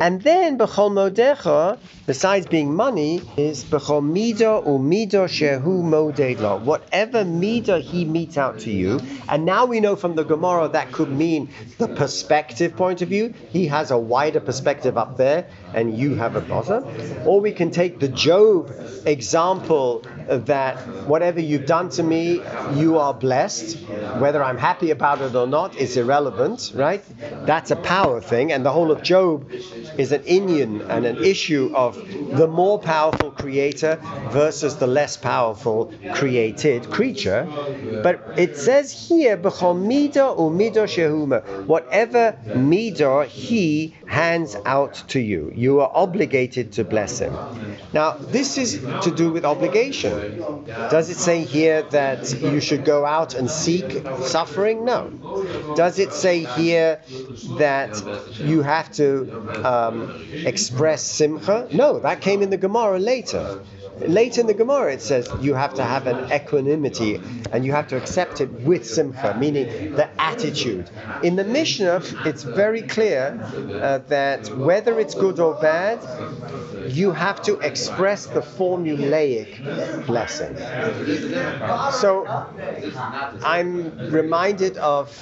And 0.00 0.22
then 0.22 0.58
b'chol 0.58 0.92
modecha, 0.92 1.76
besides 2.06 2.46
being 2.46 2.72
money, 2.72 3.20
is 3.36 3.64
b'chol 3.64 4.00
mida 4.04 4.62
mida 4.78 5.24
shehu 5.26 5.82
moded. 5.82 6.40
Whatever 6.64 7.24
mida 7.24 7.80
he 7.80 8.04
meets 8.04 8.36
out 8.38 8.60
to 8.60 8.70
you, 8.70 9.00
and 9.28 9.44
now 9.44 9.64
we 9.66 9.80
know 9.80 9.96
from 9.96 10.14
the 10.14 10.22
Gemara 10.22 10.68
that 10.68 10.92
could 10.92 11.10
mean 11.10 11.48
the 11.78 11.88
perspective 11.88 12.76
point 12.76 13.02
of 13.02 13.08
view. 13.08 13.34
He 13.50 13.66
has 13.66 13.90
a 13.90 13.98
wider 13.98 14.38
perspective 14.38 14.96
up 14.96 15.16
there, 15.16 15.46
and 15.74 15.98
you 15.98 16.14
have 16.14 16.36
a 16.36 16.42
bottom. 16.42 16.84
Or 17.26 17.40
we 17.40 17.50
can 17.50 17.72
take 17.72 17.98
the 17.98 18.08
Job 18.08 18.72
example 19.04 20.04
that 20.28 20.76
whatever 21.06 21.40
you've 21.40 21.66
done 21.66 21.88
to 21.90 22.02
me, 22.02 22.42
you 22.74 22.98
are 22.98 23.14
blessed. 23.14 23.78
Whether 24.18 24.42
I'm 24.42 24.58
happy 24.58 24.90
about 24.90 25.20
it 25.20 25.34
or 25.34 25.46
not 25.46 25.76
is 25.76 25.96
irrelevant, 25.96 26.72
right? 26.74 27.02
That's 27.46 27.70
a 27.70 27.76
power 27.76 28.20
thing, 28.20 28.52
and 28.52 28.64
the 28.64 28.70
whole 28.70 28.90
of 28.90 29.02
Job 29.02 29.50
is 29.50 30.12
an 30.12 30.22
Indian 30.24 30.82
and 30.82 31.06
an 31.06 31.24
issue 31.24 31.70
of 31.74 31.96
the 32.36 32.46
more 32.46 32.78
powerful 32.78 33.30
creator 33.30 33.98
versus 34.30 34.76
the 34.76 34.86
less 34.86 35.16
powerful 35.16 35.92
created 36.12 36.90
creature. 36.90 37.46
But 38.02 38.20
it 38.36 38.56
says 38.56 38.92
here, 38.92 39.36
whatever 41.66 42.36
mida 42.54 43.24
he 43.24 43.94
hands 44.06 44.56
out 44.64 45.02
to 45.08 45.20
you, 45.20 45.52
you 45.54 45.80
are 45.80 45.90
obligated 45.94 46.72
to 46.72 46.84
bless 46.84 47.18
him. 47.18 47.36
Now, 47.92 48.16
this 48.18 48.58
is 48.58 48.80
to 49.02 49.10
do 49.10 49.30
with 49.30 49.44
obligation. 49.44 50.17
Does 50.90 51.10
it 51.10 51.16
say 51.16 51.44
here 51.44 51.82
that 51.90 52.40
you 52.40 52.60
should 52.60 52.84
go 52.84 53.04
out 53.04 53.34
and 53.34 53.50
seek 53.50 54.06
suffering? 54.22 54.84
No. 54.84 55.10
Does 55.76 55.98
it 55.98 56.12
say 56.12 56.44
here 56.44 57.00
that 57.58 58.02
you 58.40 58.62
have 58.62 58.92
to 58.92 59.64
um, 59.64 60.26
express 60.44 61.02
simcha? 61.02 61.68
No, 61.72 61.98
that 62.00 62.20
came 62.20 62.42
in 62.42 62.50
the 62.50 62.56
Gemara 62.56 62.98
later. 62.98 63.60
Later 64.06 64.40
in 64.42 64.46
the 64.46 64.54
Gemara, 64.54 64.92
it 64.92 65.02
says 65.02 65.28
you 65.40 65.54
have 65.54 65.74
to 65.74 65.84
have 65.84 66.06
an 66.06 66.32
equanimity 66.32 67.20
and 67.52 67.64
you 67.64 67.72
have 67.72 67.88
to 67.88 67.96
accept 67.96 68.40
it 68.40 68.50
with 68.50 68.86
simcha, 68.86 69.36
meaning 69.38 69.94
the 69.94 70.08
attitude. 70.20 70.90
In 71.22 71.36
the 71.36 71.44
Mishnah, 71.44 72.02
it's 72.24 72.42
very 72.42 72.82
clear 72.82 73.38
uh, 73.82 73.98
that 74.08 74.48
whether 74.56 74.98
it's 75.00 75.14
good 75.14 75.40
or 75.40 75.54
bad, 75.54 75.98
you 76.88 77.10
have 77.12 77.42
to 77.42 77.58
express 77.58 78.26
the 78.26 78.40
formulaic 78.40 80.06
blessing. 80.06 80.56
So 81.92 82.26
I'm 83.42 84.10
reminded 84.10 84.76
of 84.78 85.20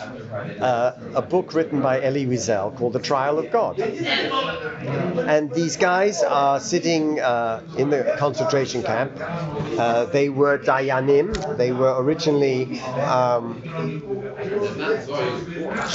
uh, 0.60 0.92
a 1.14 1.22
book 1.22 1.54
written 1.54 1.80
by 1.80 2.02
Elie 2.02 2.26
Wiesel 2.26 2.76
called 2.76 2.92
The 2.92 3.00
Trial 3.00 3.38
of 3.38 3.50
God. 3.50 3.80
And 3.80 5.52
these 5.52 5.76
guys 5.76 6.22
are 6.22 6.60
sitting 6.60 7.20
uh, 7.20 7.62
in 7.78 7.90
the 7.90 8.14
concentration 8.18 8.65
camp. 8.82 9.12
Uh, 9.20 10.04
they 10.06 10.28
were 10.28 10.58
Dayanim. 10.58 11.56
They 11.56 11.72
were 11.72 11.94
originally 12.02 12.80
um, 12.80 13.62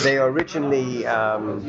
they 0.04 0.20
were 0.20 0.32
originally 0.32 1.06
um, 1.06 1.64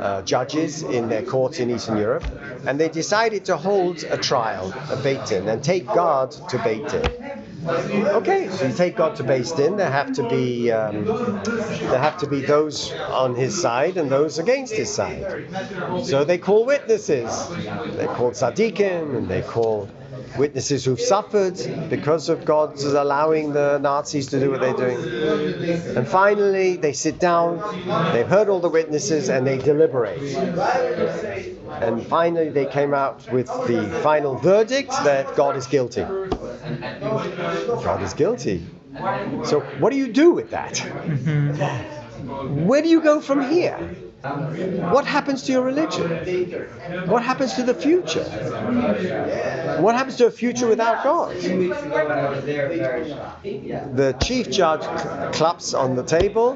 uh, 0.00 0.22
judges 0.22 0.82
in 0.82 1.08
their 1.08 1.22
courts 1.22 1.58
in 1.58 1.70
Eastern 1.70 1.96
Europe, 1.98 2.24
and 2.66 2.78
they 2.78 2.88
decided 2.88 3.46
to 3.46 3.56
hold 3.56 4.02
a 4.04 4.16
trial, 4.16 4.72
a 4.90 4.96
Beit 4.96 5.26
Din, 5.26 5.48
and 5.48 5.62
take 5.62 5.86
God 5.86 6.32
to 6.50 6.58
Beit 6.58 6.88
Din. 6.88 7.10
Okay, 7.66 8.50
so 8.50 8.66
you 8.66 8.74
take 8.74 8.96
God 8.96 9.16
to 9.16 9.22
Din. 9.22 9.76
There 9.76 9.90
have 9.90 10.12
to 10.14 10.28
be 10.28 10.70
um, 10.70 11.04
there 11.04 11.98
have 11.98 12.18
to 12.18 12.26
be 12.26 12.40
those 12.42 12.92
on 12.92 13.34
his 13.34 13.60
side 13.60 13.96
and 13.96 14.10
those 14.10 14.38
against 14.38 14.74
his 14.74 14.92
side. 14.92 15.48
So 16.04 16.24
they 16.24 16.38
call 16.38 16.66
witnesses. 16.66 17.48
They 17.96 18.06
call 18.06 18.32
tzaddikim 18.32 19.16
and 19.16 19.28
they 19.28 19.42
call 19.42 19.88
witnesses 20.36 20.84
who've 20.84 21.00
suffered 21.00 21.56
because 21.88 22.28
of 22.28 22.44
God's 22.44 22.84
allowing 22.84 23.52
the 23.52 23.78
Nazis 23.78 24.26
to 24.28 24.40
do 24.40 24.50
what 24.50 24.60
they're 24.60 24.74
doing. 24.74 25.96
And 25.96 26.06
finally, 26.06 26.76
they 26.76 26.92
sit 26.92 27.18
down, 27.18 27.58
they've 28.12 28.26
heard 28.26 28.48
all 28.48 28.60
the 28.60 28.68
witnesses, 28.68 29.28
and 29.28 29.46
they 29.46 29.58
deliberate. 29.58 30.20
And 31.80 32.06
finally, 32.06 32.50
they 32.50 32.66
came 32.66 32.94
out 32.94 33.30
with 33.32 33.46
the 33.46 34.00
final 34.02 34.36
verdict 34.36 34.90
that 35.04 35.34
God 35.36 35.56
is 35.56 35.66
guilty. 35.66 36.04
God 37.82 38.02
is 38.02 38.14
guilty. 38.14 38.66
So, 39.44 39.60
what 39.78 39.90
do 39.90 39.96
you 39.96 40.12
do 40.12 40.30
with 40.30 40.50
that? 40.50 40.74
Mm-hmm. 40.74 42.66
where 42.66 42.80
do 42.80 42.88
you 42.88 43.00
go 43.00 43.20
from 43.20 43.40
here? 43.42 43.96
What 44.24 45.04
happens 45.04 45.42
to 45.42 45.52
your 45.52 45.62
religion? 45.62 46.08
What 47.10 47.22
happens 47.22 47.52
to 47.54 47.62
the 47.62 47.74
future? 47.74 48.24
What 49.80 49.94
happens 49.94 50.16
to 50.16 50.26
a 50.26 50.30
future 50.30 50.66
without 50.66 51.04
God? 51.04 51.36
The 53.92 54.16
chief 54.22 54.50
judge 54.50 54.80
claps 55.34 55.74
on 55.74 55.94
the 55.94 56.04
table. 56.04 56.54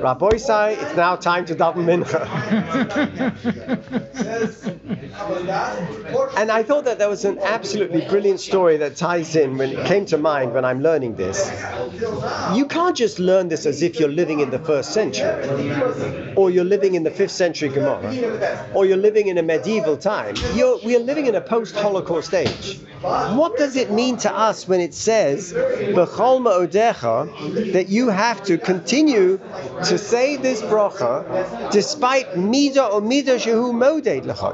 Rabbi 0.00 0.36
say, 0.36 0.76
it's 0.76 0.94
now 0.94 1.16
time 1.16 1.44
to 1.46 1.56
daven 1.56 1.86
mincha. 1.86 2.22
and 6.36 6.52
I 6.52 6.62
thought 6.62 6.84
that 6.84 6.98
there 6.98 7.08
was 7.08 7.24
an 7.24 7.40
absolutely 7.40 8.06
brilliant 8.06 8.38
story 8.38 8.76
that 8.76 8.94
ties 8.94 9.34
in 9.34 9.58
when 9.58 9.70
it 9.70 9.86
came 9.86 10.06
to 10.06 10.18
mind 10.18 10.54
when 10.54 10.64
I'm 10.64 10.82
learning 10.82 11.16
this. 11.16 11.50
You 12.54 12.66
can't 12.66 12.96
just 12.96 13.18
learn 13.18 13.48
this 13.48 13.66
as 13.66 13.82
if 13.82 13.98
you're 13.98 14.08
living 14.08 14.38
in 14.38 14.50
the 14.50 14.60
first 14.60 14.92
century, 14.92 15.72
or 16.36 16.50
you're 16.50 16.64
living 16.64 16.75
in 16.84 17.02
the 17.02 17.10
fifth 17.10 17.32
century 17.32 17.68
Gemara, 17.68 18.68
or 18.74 18.86
you're 18.86 18.96
living 18.96 19.28
in 19.28 19.38
a 19.38 19.42
medieval 19.42 19.96
time. 19.96 20.34
You're, 20.54 20.78
we 20.84 20.96
are 20.96 21.00
living 21.00 21.26
in 21.26 21.34
a 21.34 21.40
post-Holocaust 21.40 22.34
age. 22.34 22.80
What 23.02 23.56
does 23.56 23.76
it 23.76 23.90
mean 23.90 24.16
to 24.18 24.32
us 24.32 24.66
when 24.66 24.80
it 24.80 24.94
says 24.94 25.52
"B'chol 25.52 26.40
ma'odecha" 26.40 27.72
that 27.72 27.88
you 27.88 28.08
have 28.08 28.42
to 28.44 28.58
continue 28.58 29.38
to 29.84 29.98
say 29.98 30.36
this 30.36 30.62
bracha 30.62 31.70
despite 31.70 32.36
mida 32.36 32.84
or 32.84 33.00
mida 33.00 33.36
shehu? 33.36 33.66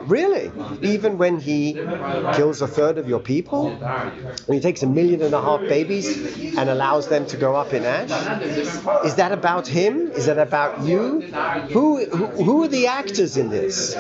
Really, 0.09 0.51
even 0.83 1.19
when 1.19 1.41
he 1.41 1.75
kills 2.35 2.61
a 2.63 2.67
third 2.67 2.99
of 2.99 3.09
your 3.09 3.21
people, 3.21 3.71
when 4.47 4.59
he 4.59 4.61
takes 4.61 4.83
a 4.83 4.87
million 4.87 5.23
and 5.23 5.35
a 5.35 5.41
half 5.41 5.61
babies 5.61 6.07
and 6.57 6.69
allows 6.69 7.09
them 7.09 7.27
to 7.27 7.37
go 7.37 7.55
up 7.55 7.73
in 7.73 7.85
ash, 7.85 8.11
is 9.05 9.15
that 9.17 9.33
about 9.33 9.67
him? 9.67 10.11
Is 10.13 10.27
that 10.27 10.39
about 10.39 10.83
you? 10.85 11.21
Who 11.73 11.99
who, 12.13 12.27
who 12.27 12.65
are 12.65 12.69
the 12.69 12.87
actors 12.87 13.37
in 13.37 13.49
this? 13.49 13.95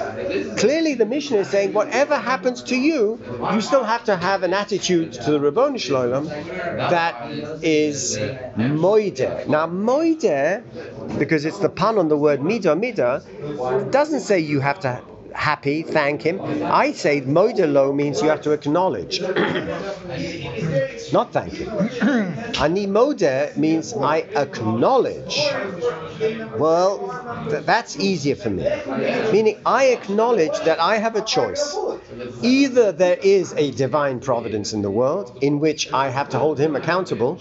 Clearly, 0.58 0.94
the 0.94 1.06
Mishnah 1.06 1.38
is 1.38 1.48
saying 1.48 1.72
whatever 1.72 2.16
happens 2.16 2.62
to 2.64 2.76
you, 2.76 3.20
you 3.52 3.60
still 3.60 3.84
have 3.84 4.04
to 4.04 4.16
have 4.16 4.42
an 4.42 4.52
attitude 4.52 5.12
to 5.14 5.30
the 5.32 5.38
Ribono 5.38 5.78
Shel 5.78 6.02
Olam 6.04 6.28
that 6.28 7.30
is 7.62 8.18
moide. 8.56 9.48
Now, 9.48 9.66
moide, 9.66 10.62
because 11.18 11.44
it's 11.44 11.58
the 11.58 11.68
pun 11.68 11.98
on 11.98 12.08
the 12.08 12.16
word 12.16 12.40
midah 12.40 12.78
midah, 12.78 13.90
doesn't 13.90 14.20
say 14.20 14.40
you 14.40 14.60
have 14.60 14.80
to 14.80 15.02
happy, 15.34 15.82
thank 15.82 16.22
him. 16.22 16.40
I 16.64 16.92
say 16.92 17.20
moidelo 17.20 17.94
means 17.94 18.22
you 18.22 18.28
have 18.28 18.42
to 18.42 18.52
acknowledge, 18.52 19.20
not 21.12 21.32
thank 21.32 21.54
him. 21.54 21.68
Ani 22.60 22.86
mode 22.86 23.56
means 23.56 23.94
I 23.94 24.18
acknowledge. 24.36 25.36
Well, 26.58 27.46
th- 27.50 27.64
that's 27.64 27.98
easier 27.98 28.36
for 28.36 28.50
me. 28.50 28.64
Meaning, 29.32 29.58
I 29.66 29.86
acknowledge 29.86 30.58
that 30.60 30.80
I 30.80 30.96
have 30.96 31.16
a 31.16 31.22
choice. 31.22 31.76
Either 32.42 32.92
there 32.92 33.18
is 33.22 33.54
a 33.56 33.70
divine 33.72 34.20
providence 34.20 34.72
in 34.72 34.82
the 34.82 34.90
world 34.90 35.32
in 35.40 35.60
which 35.60 35.92
I 35.92 36.08
have 36.10 36.28
to 36.30 36.38
hold 36.38 36.58
him 36.58 36.76
accountable. 36.76 37.40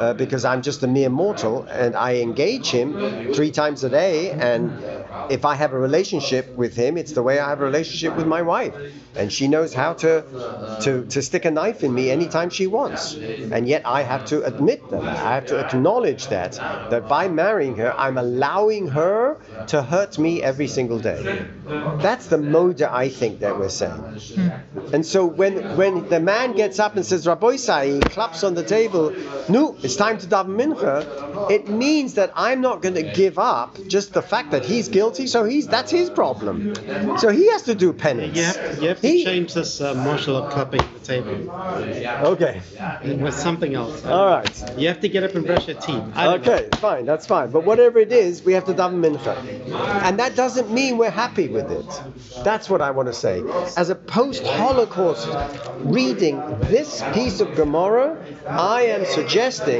Uh, 0.00 0.14
because 0.14 0.46
I'm 0.46 0.62
just 0.62 0.82
a 0.82 0.86
mere 0.86 1.10
mortal 1.10 1.66
and 1.68 1.94
I 1.94 2.16
engage 2.22 2.70
him 2.70 3.34
three 3.34 3.50
times 3.50 3.84
a 3.84 3.90
day. 3.90 4.30
And 4.30 4.72
if 5.28 5.44
I 5.44 5.54
have 5.54 5.74
a 5.74 5.78
relationship 5.78 6.48
with 6.56 6.74
him, 6.74 6.96
it's 6.96 7.12
the 7.12 7.22
way 7.22 7.38
I 7.38 7.50
have 7.50 7.60
a 7.60 7.64
relationship 7.64 8.16
with 8.16 8.26
my 8.26 8.40
wife. 8.40 8.74
And 9.14 9.30
she 9.30 9.46
knows 9.46 9.74
how 9.74 9.92
to, 10.04 10.24
to, 10.84 11.04
to 11.04 11.20
stick 11.20 11.44
a 11.44 11.50
knife 11.50 11.84
in 11.84 11.92
me 11.92 12.10
anytime 12.10 12.48
she 12.48 12.66
wants. 12.66 13.14
And 13.14 13.68
yet 13.68 13.82
I 13.84 14.02
have 14.02 14.24
to 14.26 14.42
admit 14.42 14.88
that. 14.88 15.02
I 15.02 15.34
have 15.34 15.46
to 15.46 15.58
acknowledge 15.58 16.28
that. 16.28 16.52
That 16.90 17.06
by 17.06 17.28
marrying 17.28 17.76
her, 17.76 17.92
I'm 17.92 18.16
allowing 18.16 18.88
her 18.88 19.36
to 19.66 19.82
hurt 19.82 20.18
me 20.18 20.42
every 20.42 20.68
single 20.68 20.98
day. 20.98 21.44
That's 22.00 22.26
the 22.28 22.38
mode 22.38 22.80
I 22.80 23.10
think 23.10 23.40
that 23.40 23.58
we're 23.58 23.68
saying. 23.68 24.20
And 24.94 25.04
so 25.04 25.26
when 25.26 25.76
when 25.76 26.08
the 26.08 26.20
man 26.20 26.54
gets 26.54 26.78
up 26.78 26.96
and 26.96 27.04
says 27.04 27.26
Rabbi 27.26 27.56
Sai, 27.56 27.86
he 27.94 28.00
claps 28.00 28.44
on 28.44 28.54
the 28.54 28.64
table, 28.64 29.12
no, 29.48 29.76
it's 29.90 29.96
time 29.98 30.18
to 30.18 30.26
daven 30.26 30.54
mincha. 30.56 31.50
It 31.50 31.68
means 31.68 32.14
that 32.14 32.30
I'm 32.36 32.60
not 32.60 32.80
going 32.80 32.94
to 32.94 33.02
give 33.02 33.38
up 33.38 33.76
just 33.88 34.12
the 34.14 34.22
fact 34.22 34.52
that 34.52 34.64
he's 34.64 34.88
guilty. 34.88 35.26
So 35.26 35.44
he's 35.44 35.66
that's 35.66 35.90
his 35.90 36.08
problem. 36.10 36.74
So 37.18 37.28
he 37.30 37.50
has 37.50 37.62
to 37.62 37.74
do 37.74 37.92
penance. 37.92 38.36
You 38.36 38.44
have, 38.44 38.82
you 38.82 38.88
have 38.88 39.00
to 39.00 39.08
He- 39.08 39.24
change 39.24 39.54
this 39.54 39.80
uh, 39.80 39.94
martial 39.94 40.36
of 40.36 40.52
clapping 40.52 40.80
at 40.80 40.92
the 40.94 41.00
table 41.00 41.50
Okay. 42.32 42.60
with 43.02 43.34
something 43.34 43.74
else. 43.74 44.04
All 44.06 44.26
right. 44.26 44.78
You 44.78 44.88
have 44.88 45.00
to 45.00 45.08
get 45.08 45.24
up 45.24 45.34
and 45.34 45.44
brush 45.44 45.66
your 45.66 45.76
teeth. 45.80 45.96
Don't 45.96 46.14
know. 46.16 46.34
Okay, 46.34 46.68
fine, 46.78 47.04
that's 47.04 47.26
fine. 47.26 47.50
But 47.50 47.64
whatever 47.64 47.98
it 47.98 48.12
is, 48.12 48.42
we 48.44 48.52
have 48.52 48.64
to 48.66 48.74
daven 48.74 49.00
mincha, 49.04 49.34
and 50.04 50.18
that 50.20 50.36
doesn't 50.36 50.70
mean 50.70 50.98
we're 50.98 51.10
happy 51.10 51.48
with 51.48 51.70
it. 51.70 52.02
That's 52.44 52.70
what 52.70 52.80
I 52.80 52.90
want 52.92 53.08
to 53.08 53.12
say. 53.14 53.42
As 53.76 53.90
a 53.90 53.94
post-Holocaust 53.94 55.28
reading 55.80 56.36
this 56.60 57.02
piece 57.12 57.40
of 57.40 57.54
Gemara, 57.56 58.16
I 58.46 58.82
am 58.82 59.04
suggesting 59.04 59.79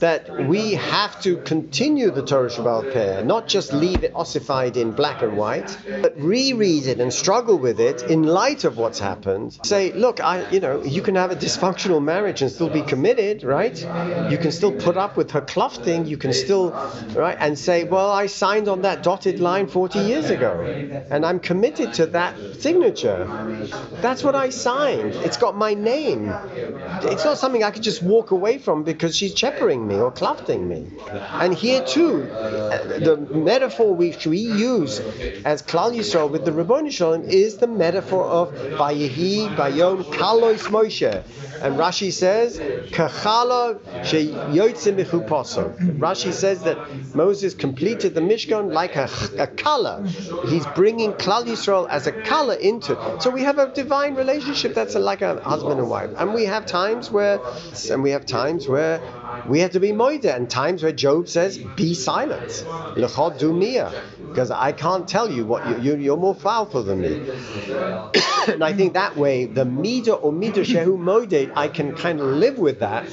that 0.00 0.46
we 0.48 0.74
have 0.74 1.20
to 1.22 1.36
continue 1.38 2.10
the 2.10 2.22
Torah 2.22 2.50
Shebaal 2.50 2.92
Peh, 2.92 3.22
not 3.22 3.48
just 3.48 3.72
leave 3.72 4.04
it 4.04 4.12
ossified 4.14 4.76
in 4.76 4.92
black 4.92 5.22
and 5.22 5.36
white, 5.36 5.76
but 6.02 6.14
reread 6.18 6.86
it 6.86 7.00
and 7.00 7.12
struggle 7.12 7.58
with 7.58 7.80
it 7.80 8.02
in 8.02 8.22
light 8.22 8.64
of 8.64 8.76
what's 8.76 8.98
happened. 8.98 9.58
Say, 9.64 9.92
look, 9.92 10.20
I, 10.20 10.48
you 10.50 10.60
know, 10.60 10.82
you 10.82 11.02
can 11.02 11.14
have 11.14 11.30
a 11.30 11.36
dysfunctional 11.36 12.02
marriage 12.02 12.42
and 12.42 12.50
still 12.50 12.68
be 12.68 12.82
committed, 12.82 13.44
right? 13.44 13.78
You 14.30 14.38
can 14.38 14.52
still 14.52 14.72
put 14.72 14.96
up 14.96 15.16
with 15.16 15.30
her 15.32 15.40
clothing. 15.40 16.06
You 16.06 16.16
can 16.16 16.32
still, 16.32 16.70
right, 17.14 17.36
and 17.38 17.58
say, 17.58 17.84
well, 17.84 18.10
I 18.10 18.26
signed 18.26 18.68
on 18.68 18.82
that 18.82 19.02
dotted 19.02 19.40
line 19.40 19.66
40 19.66 19.98
years 20.00 20.30
ago, 20.30 20.60
and 21.10 21.24
I'm 21.24 21.40
committed 21.40 21.94
to 21.94 22.06
that 22.06 22.36
signature. 22.60 23.26
That's 24.00 24.22
what 24.22 24.34
I 24.34 24.50
signed. 24.50 25.14
It's 25.14 25.36
got 25.36 25.56
my 25.56 25.74
name. 25.74 26.28
It's 27.02 27.24
not 27.24 27.38
something 27.38 27.62
I 27.62 27.70
could 27.70 27.82
just 27.82 28.02
walk 28.02 28.30
away 28.30 28.58
from 28.58 28.84
because 28.84 29.05
she's 29.14 29.34
cheppering 29.34 29.86
me 29.86 29.96
or 29.96 30.10
clothing 30.10 30.68
me. 30.68 30.86
And 31.10 31.54
here 31.54 31.84
too, 31.84 32.22
the 32.22 33.16
metaphor 33.32 33.94
which 33.94 34.26
we 34.26 34.38
use 34.38 35.00
as 35.44 35.62
Klal 35.62 35.94
Yisrael 35.94 36.30
with 36.30 36.44
the 36.44 36.50
Ribono 36.50 36.90
Shel 36.90 37.18
Olam 37.18 37.28
is 37.28 37.58
the 37.58 37.66
metaphor 37.66 38.24
of 38.24 38.52
Vayehi 38.52 39.54
Bayom 39.56 40.04
Kalois 40.04 40.68
Moshe. 40.68 41.22
And 41.62 41.76
Rashi 41.76 42.12
says, 42.12 42.58
Kachala. 42.58 43.78
Rashi 45.98 46.32
says 46.32 46.62
that 46.62 47.14
Moses 47.14 47.54
completed 47.54 48.14
the 48.14 48.20
Mishkan 48.20 48.72
like 48.72 48.96
a, 48.96 49.08
a 49.38 49.46
kala. 49.46 50.06
He's 50.48 50.66
bringing 50.74 51.12
Klal 51.14 51.44
Yisrael 51.44 51.88
as 51.88 52.06
a 52.06 52.12
kala 52.12 52.56
into 52.56 52.92
it. 52.92 53.22
So 53.22 53.30
we 53.30 53.42
have 53.42 53.58
a 53.58 53.72
divine 53.72 54.14
relationship 54.14 54.74
that's 54.74 54.94
like 54.94 55.22
a 55.22 55.40
husband 55.40 55.80
and 55.80 55.88
wife. 55.88 56.10
And 56.16 56.34
we 56.34 56.44
have 56.44 56.66
times 56.66 57.10
where, 57.10 57.40
and 57.90 58.02
we 58.02 58.10
have 58.10 58.26
times 58.26 58.68
where 58.68 58.95
we 59.48 59.60
have 59.60 59.72
to 59.72 59.80
be 59.80 59.92
moida, 59.92 60.34
and 60.34 60.48
times 60.50 60.82
where 60.82 60.92
Job 60.92 61.28
says, 61.28 61.58
"Be 61.58 61.94
silent, 61.94 62.64
lechod 62.96 63.38
dumia," 63.38 63.92
because 64.28 64.50
I 64.50 64.72
can't 64.72 65.06
tell 65.08 65.30
you 65.30 65.44
what 65.46 65.66
you, 65.66 65.76
you 65.78 65.96
you're 65.96 66.16
more 66.16 66.34
powerful 66.34 66.82
than 66.82 67.00
me. 67.00 67.14
and 68.48 68.62
I 68.62 68.72
think 68.72 68.94
that 68.94 69.16
way, 69.16 69.46
the 69.46 69.64
mida 69.64 70.14
or 70.14 70.32
mida 70.32 70.60
shehu 70.60 70.98
moide, 70.98 71.52
I 71.56 71.68
can 71.68 71.94
kind 71.94 72.20
of 72.20 72.26
live 72.26 72.58
with 72.58 72.80
that. 72.80 73.06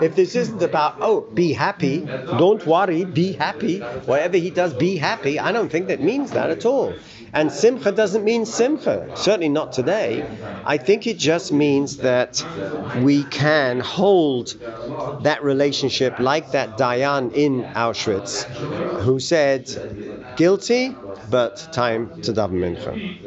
If 0.00 0.14
this 0.16 0.34
isn't 0.36 0.62
about 0.62 0.96
oh, 1.00 1.20
be 1.42 1.52
happy, 1.52 2.06
don't 2.38 2.64
worry, 2.66 3.04
be 3.04 3.32
happy. 3.32 3.80
Whatever 3.80 4.36
he 4.36 4.50
does, 4.50 4.74
be 4.74 4.96
happy. 4.96 5.38
I 5.38 5.52
don't 5.52 5.70
think 5.70 5.88
that 5.88 6.00
means 6.00 6.32
that 6.32 6.50
at 6.50 6.64
all. 6.64 6.94
And 7.36 7.52
simcha 7.52 7.92
doesn't 7.92 8.24
mean 8.24 8.46
simcha, 8.46 9.06
certainly 9.14 9.50
not 9.50 9.70
today. 9.70 10.24
I 10.64 10.78
think 10.78 11.06
it 11.06 11.18
just 11.18 11.52
means 11.52 11.98
that 11.98 12.42
we 13.02 13.24
can 13.24 13.78
hold 13.80 14.54
that 15.22 15.44
relationship 15.44 16.18
like 16.18 16.50
that 16.52 16.78
Dayan 16.78 17.34
in 17.34 17.64
Auschwitz 17.74 18.44
who 19.04 19.20
said, 19.20 19.68
guilty, 20.38 20.96
but 21.30 21.68
time 21.72 22.22
to 22.22 22.32
daven 22.32 22.58
mincha. 22.64 23.26